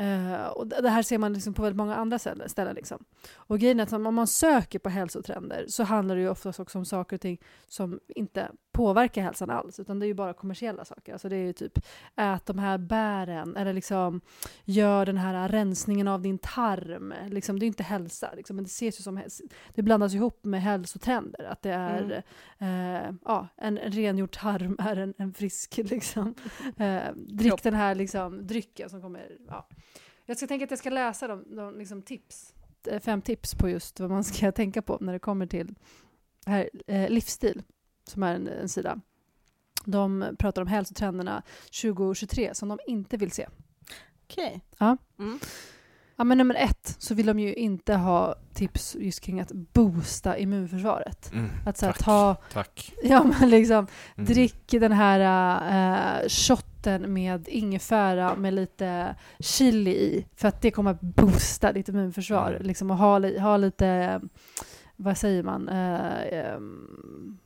[0.00, 2.48] Uh, och det det här ser man liksom på väldigt många andra ställen.
[2.48, 3.04] ställen liksom.
[3.34, 6.78] Och grejen är att om man söker på hälsotrender så handlar det ju oftast också
[6.78, 10.84] om saker och ting som inte påverkar hälsan alls, utan det är ju bara kommersiella
[10.84, 11.12] saker.
[11.12, 11.78] Alltså det är ju typ
[12.16, 14.20] ät de här bären, eller liksom
[14.64, 17.14] gör den här rensningen av din tarm.
[17.28, 19.22] Liksom, det är ju inte hälsa, liksom, men det ses ju som
[19.74, 21.44] det blandas ihop med hälsotrender.
[21.44, 22.24] Att det är
[22.58, 26.34] eh, ja, en, en rengjord tarm är en, en frisk liksom.
[26.76, 27.62] Eh, drick Kropp.
[27.62, 29.38] den här liksom, drycken som kommer.
[29.48, 29.68] Ja.
[30.26, 32.54] Jag ska tänka att jag ska läsa de, de liksom, tips,
[32.86, 35.74] eh, fem tips på just vad man ska tänka på när det kommer till
[36.46, 37.62] här, eh, livsstil,
[38.12, 39.00] som är en, en sida.
[39.84, 41.42] De pratar om hälsotrenderna
[41.82, 43.46] 2023 som de inte vill se.
[44.24, 44.60] Okej.
[44.78, 44.96] Ja.
[45.18, 45.38] Mm.
[46.16, 50.38] Ja, men nummer ett så vill de ju inte ha tips just kring att boosta
[50.38, 51.32] immunförsvaret.
[51.32, 52.04] Mm, Att så här, tack.
[52.04, 52.92] ta, Tack.
[53.02, 53.86] ja men liksom
[54.16, 54.26] Mm.
[54.26, 60.90] drick den här uh, shotten med ingefära med lite chili i för att det kommer
[60.90, 62.50] att boosta ditt immunförsvar.
[62.50, 62.62] Mm.
[62.66, 64.20] Liksom, och ha, li- ha lite,
[64.96, 67.38] vad säger man, uh, um,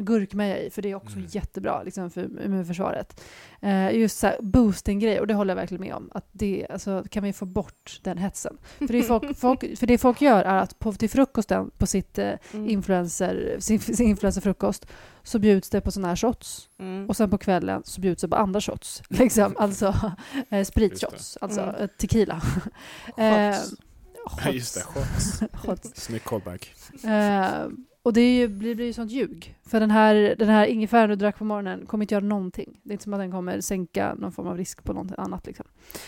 [0.00, 1.28] gurkmeja i, för det är också Mm.
[1.30, 3.20] jättebra liksom, för immunförsvaret.
[3.62, 6.10] Eh, just så här, boosting-grej, och det håller jag verkligen med om.
[6.14, 8.58] Att det, alltså, kan vi få bort den hetsen?
[8.78, 12.18] För det folk, folk, för det folk gör är att på, till frukosten på sitt
[12.18, 12.70] eh, Mm.
[12.70, 14.86] influencer, sin, sin influencerfrukost
[15.22, 16.68] så bjuds det på sådana här shots.
[16.78, 17.08] Mm.
[17.08, 19.02] Och sen på kvällen så bjuds det på andra shots.
[19.08, 19.94] Liksom, alltså
[20.50, 21.74] eh, spritshots, alltså Mm.
[21.74, 22.42] eh, tequila.
[23.16, 23.56] Eh,
[24.26, 24.54] Shots.
[24.54, 24.80] Just det.
[24.82, 25.42] Shots.
[25.54, 25.90] shots.
[25.94, 26.74] Snygg callback.
[27.04, 27.66] Eh,
[28.02, 29.58] och det ju, blir, blir ju sånt ljug.
[29.62, 32.80] För den här, den här ingefäran du drack på morgonen kommer inte göra någonting.
[32.82, 35.46] Det är inte som att den kommer sänka någon form av risk på något annat.
[35.46, 35.66] Liksom.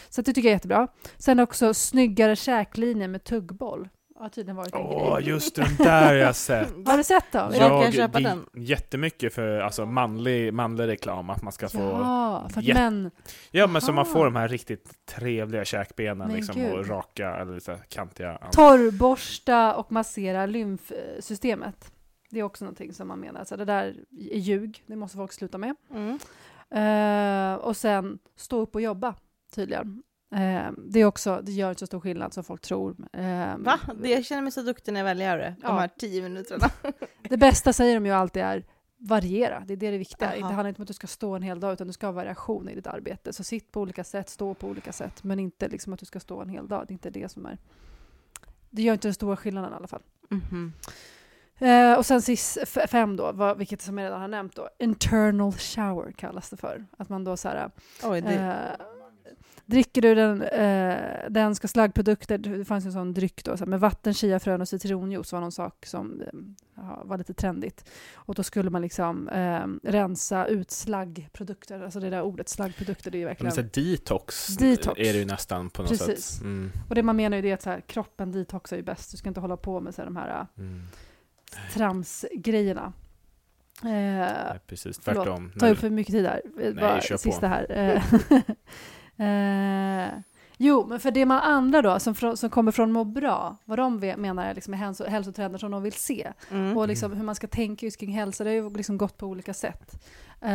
[0.09, 0.89] Så det tycker jag är jättebra.
[1.19, 3.89] Sen också snyggare käklinjer med tuggboll.
[4.23, 5.29] Har tydligen varit en Åh, grej.
[5.29, 6.75] just den där har jag sett.
[6.87, 7.51] Har du sett dem?
[7.55, 7.59] Ja.
[7.69, 8.47] kan jag köpa det den?
[8.55, 11.79] Jättemycket för alltså, manlig, manlig reklam, att man ska få...
[11.79, 13.11] Ja, för att Jätte- män...
[13.51, 16.73] Ja, men så man får de här riktigt trevliga käkbenen Men liksom, gud.
[16.73, 18.39] och raka eller så här kantiga.
[18.53, 21.93] Torrborsta och massera lymfsystemet.
[22.31, 23.45] Det är också någonting som man menar.
[23.45, 23.85] Så det där
[24.31, 24.83] är ljug.
[24.87, 25.75] Det måste folk sluta med.
[25.91, 26.19] Mm.
[26.71, 29.15] Eh, och sen stå upp och jobba,
[29.55, 30.03] tydligen.
[30.33, 32.97] Eh, det, är också, det gör inte så stor skillnad som folk tror.
[33.13, 33.81] Eh, Va?
[34.03, 35.55] Det, jag känner mig så duktig när jag väl gör det.
[35.61, 35.79] De Ja.
[35.79, 36.71] här tio minuterna.
[37.29, 38.65] Det bästa säger de ju alltid är
[38.99, 39.63] variera.
[39.67, 40.37] Det är det det viktiga.
[40.37, 40.49] Jaha.
[40.49, 42.13] Det handlar inte om att du ska stå en hel dag, utan du ska ha
[42.13, 43.33] variation i ditt arbete.
[43.33, 46.21] Så sitt på olika sätt, stå på olika sätt, men inte liksom att du ska
[46.21, 46.85] stå en hel dag.
[46.89, 47.59] Det är inte det som är...
[48.71, 50.03] Det gör inte den stora skillnaden i alla fall.
[50.31, 50.73] Mhm.
[51.59, 55.53] Eh, och sen sist, fem då, vad, vilket som jag redan har nämnt då, internal
[55.53, 56.87] shower kallas det för.
[56.99, 57.71] Att man då så här,
[58.05, 58.87] Oj, det, eh,
[59.67, 63.81] dricker du den, eh, den ska slaggprodukter, det fanns en sån dryck då, så med
[63.81, 66.27] vatten, chiafrön och citronjuice var någon sak som eh,
[66.77, 67.85] ja, var lite trendigt.
[68.15, 73.17] Och då skulle man liksom eh, rensa ut slaggprodukter, alltså det där ordet slaggprodukter, det
[73.17, 73.53] är ju Men verkligen...
[73.53, 75.01] så här detox, Detox.
[75.01, 76.25] är det ju nästan på något Precis.
[76.25, 76.43] sätt.
[76.43, 76.71] Mm.
[76.89, 79.17] Och det man menar ju det är att så här, kroppen detoxar ju bäst, du
[79.17, 80.83] ska inte hålla på med så här, de här eh, Mm.
[81.75, 82.93] tramsgrejerna.
[83.83, 85.51] Eh, Nej, precis, förlåt, tvärtom.
[85.59, 86.43] tar När- upp för mycket tid här.
[86.45, 87.19] Eh, Nej, Bara kör på.
[87.19, 88.03] sista här.
[89.17, 90.09] Eh,
[90.57, 93.79] jo, men för det man andra då, som, från, som kommer från må bra, vad
[93.79, 96.77] de menar är liksom hälso, hälsotrender som de vill se, Mm.
[96.77, 99.27] och liksom hur man ska tänka just kring hälsa, det har ju liksom gått på
[99.27, 100.05] olika sätt.
[100.41, 100.49] Eh,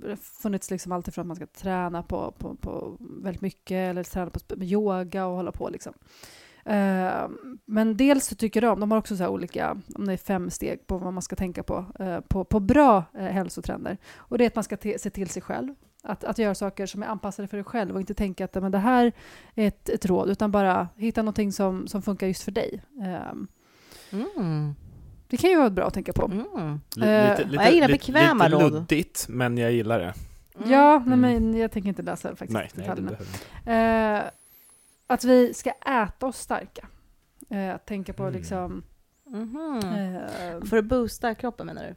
[0.00, 3.90] det har funnits liksom allt ifrån att man ska träna på, på, på väldigt mycket,
[3.90, 5.92] eller träna på yoga och hålla på liksom.
[6.64, 7.28] Eh,
[7.64, 10.86] men dels så tycker de, de har också så olika, om det är fem steg
[10.86, 13.96] på vad man ska tänka på, eh, på, på bra eh, hälsotrender.
[14.16, 15.74] Och det är att man ska se till sig själv.
[16.02, 18.72] Att, att göra saker som är anpassade för dig själv och inte tänka att men
[18.72, 19.12] det här
[19.54, 22.82] är ett, ett råd, utan bara hitta någonting som, som funkar just för dig.
[23.02, 23.32] Eh,
[24.12, 24.74] Mm.
[25.28, 26.24] det kan ju vara bra att tänka på.
[26.24, 26.80] Mm.
[27.00, 28.72] Eh, lite, lite, jag gillar lite, bekväma lite råd.
[28.72, 30.14] luddigt, men jag gillar det.
[30.56, 30.70] Mm.
[30.70, 31.20] Ja, nej, Mm.
[31.20, 33.72] men jag tänker inte läsa faktiskt Nej, nej det inte.
[33.72, 34.30] Eh,
[35.06, 36.86] att vi ska äta oss starka.
[37.74, 38.34] Att tänka på Mm.
[38.34, 38.82] liksom...
[39.26, 39.80] Mhm.
[39.96, 41.94] Eh, För att boosta kroppen menar du?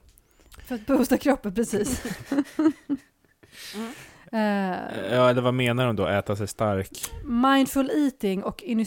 [0.64, 2.04] för att boosta kroppen, precis.
[3.76, 3.88] Mm.
[4.34, 4.80] Eh,
[5.12, 6.08] Ja, eller vad menar de då?
[6.08, 7.12] Äta sig stark?
[7.26, 8.86] mindful eating och inu,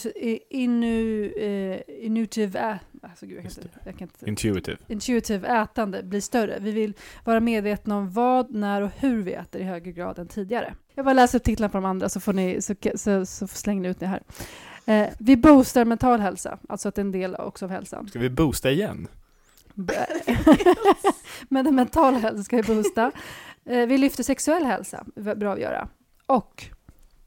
[0.50, 4.76] inu, eh, ä, alltså gud, jag kan Just inte, jag kan inte, Intuitive.
[4.88, 6.58] intuitive ätande blir större.
[6.60, 6.94] Vi vill
[7.24, 10.74] vara medvetna om vad, när och hur vi äter i högre grad än tidigare.
[10.94, 13.82] Jag bara läser upp titlarna på de andra så, får ni, så, så, så slänger
[13.82, 14.22] ni ut det här.
[14.86, 18.08] Eh, vi boostar mental hälsa, alltså att det är en del också av hälsan.
[18.08, 19.08] Ska vi boosta igen?
[21.48, 23.12] Men den mentala hälsan ska vi boosta.
[23.66, 25.04] Eh, vi lyfter sexuell hälsa,
[25.36, 25.88] bra att göra.
[26.26, 26.64] Och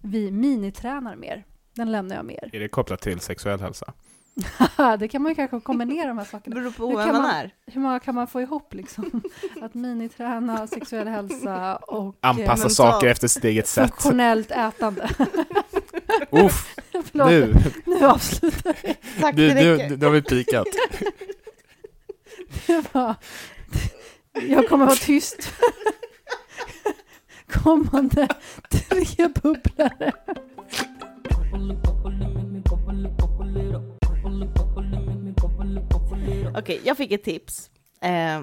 [0.02, 1.46] vi minitränar mer.
[1.76, 2.50] Den lämnar jag mer.
[2.54, 3.94] Är det kopplat till sexuell hälsa?
[5.00, 6.56] det kan man ju kanske kombinera de här Det sakerna.
[6.56, 7.54] beror på Hur man är.
[7.66, 9.22] Hur många kan man få ihop liksom?
[9.62, 12.70] Att miniträna, sexuell hälsa och Anpassa Eh, mental.
[12.72, 13.90] saker efter sitt eget sätt.
[13.90, 15.10] funktionellt ätande.
[16.32, 17.54] Uff, Förlåt, nu,
[17.86, 18.96] nu avslutar vi.
[19.22, 19.98] Tack, nu, det räcker.
[19.98, 20.68] nu har vi pikat.
[22.68, 23.16] Det var-
[24.48, 25.54] Jag kommer vara tyst.
[27.48, 28.28] Kommande
[28.70, 30.14] tre bubblare.
[36.58, 37.70] Okej, jag fick ett tips
[38.02, 38.42] eh,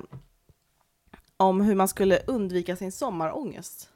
[1.37, 3.89] om hur man skulle undvika sin sommarångest.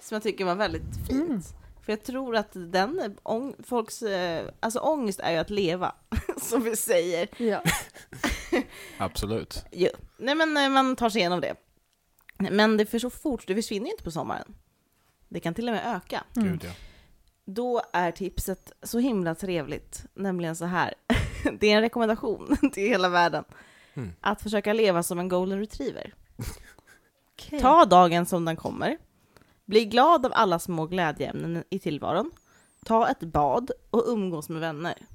[0.00, 1.28] Som jag tycker var väldigt fint.
[1.28, 1.42] Mm.
[1.82, 5.94] För jag tror att den, ång, folks, eh, alltså ångest är ju att leva,
[6.42, 7.28] som vi säger.
[7.36, 7.62] Ja.
[8.98, 9.64] Absolut.
[9.72, 9.90] Jo.
[10.16, 11.54] Nej men eh, man tar sig igenom det.
[12.50, 14.54] Men det för så fort, det försvinner ju inte på sommaren.
[15.28, 16.24] Det kan till och med öka.
[16.36, 16.48] Mm.
[16.48, 16.70] Gud, ja.
[17.44, 20.94] Då är tipset så himla trevligt, nämligen så här.
[21.60, 23.44] Det är en rekommendation till hela världen.
[23.94, 24.12] Mm.
[24.20, 26.14] Att försöka leva som en golden retriever.
[27.32, 27.60] Okej.
[27.60, 28.98] Ta dagen som den kommer.
[29.64, 32.30] Bli glad av alla små glädjeämnen i tillvaron.
[32.84, 35.06] Ta ett bad och umgås med vänner.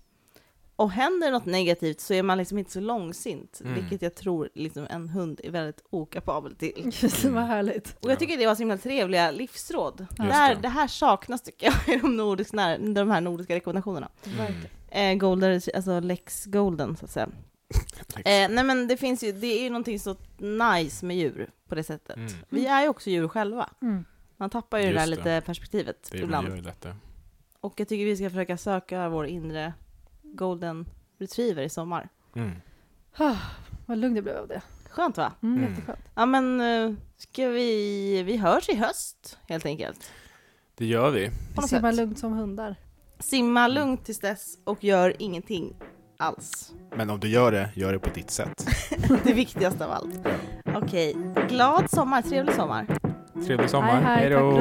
[0.78, 3.73] Och händer något negativt så är man liksom inte så långsint, Mm.
[3.76, 6.91] vilket jag tror liksom en hund är väldigt okapabel till.
[7.01, 7.97] Just det, vad härligt.
[8.03, 10.07] Och jag tycker det var så himla trevliga livsråd.
[10.17, 10.61] Det, här, det.
[10.61, 14.09] det här saknas tycker jag i de, nordiska, de här nordiska rekommendationerna.
[14.23, 14.69] Verkligen.
[14.89, 17.30] Eh, golden, alltså lex golden så att säga.
[18.15, 21.76] Eh, nej men det finns ju, det är ju någonting så nice med djur på
[21.76, 22.15] det sättet.
[22.17, 22.32] Mm.
[22.49, 23.69] Vi är ju också djur själva.
[23.82, 24.05] Mm.
[24.38, 25.15] Man tappar ju det Just där det.
[25.15, 26.47] lite perspektivet Det ibland.
[26.47, 26.95] gör ju lätt det.
[27.61, 29.73] Och jag tycker vi ska försöka söka vår inre
[30.34, 30.86] golden
[31.19, 32.09] retriever i sommar.
[32.36, 32.51] Mm.
[33.17, 33.36] Ah,
[33.86, 34.61] vad lugn jag blev av det.
[34.89, 35.32] Skönt va?
[35.43, 35.69] Mm, Mm.
[35.71, 35.99] Jätteskönt.
[36.15, 40.11] Ja men eh, ska vi, vi hörs i höst helt enkelt.
[40.78, 41.30] Det gör vi.
[41.61, 42.76] Vi simmar lugnt som hundar.
[43.19, 45.76] Simma lugnt tills dess och gör ingenting
[46.17, 46.73] alls.
[46.95, 48.67] Men om du gör det, gör det på ditt sätt.
[49.23, 50.28] Det viktigaste av allt.
[50.76, 51.15] Okej,
[51.49, 52.88] glad sommar, trevlig sommar.
[53.45, 54.01] Trevlig sommar.
[54.01, 54.51] Hej, då!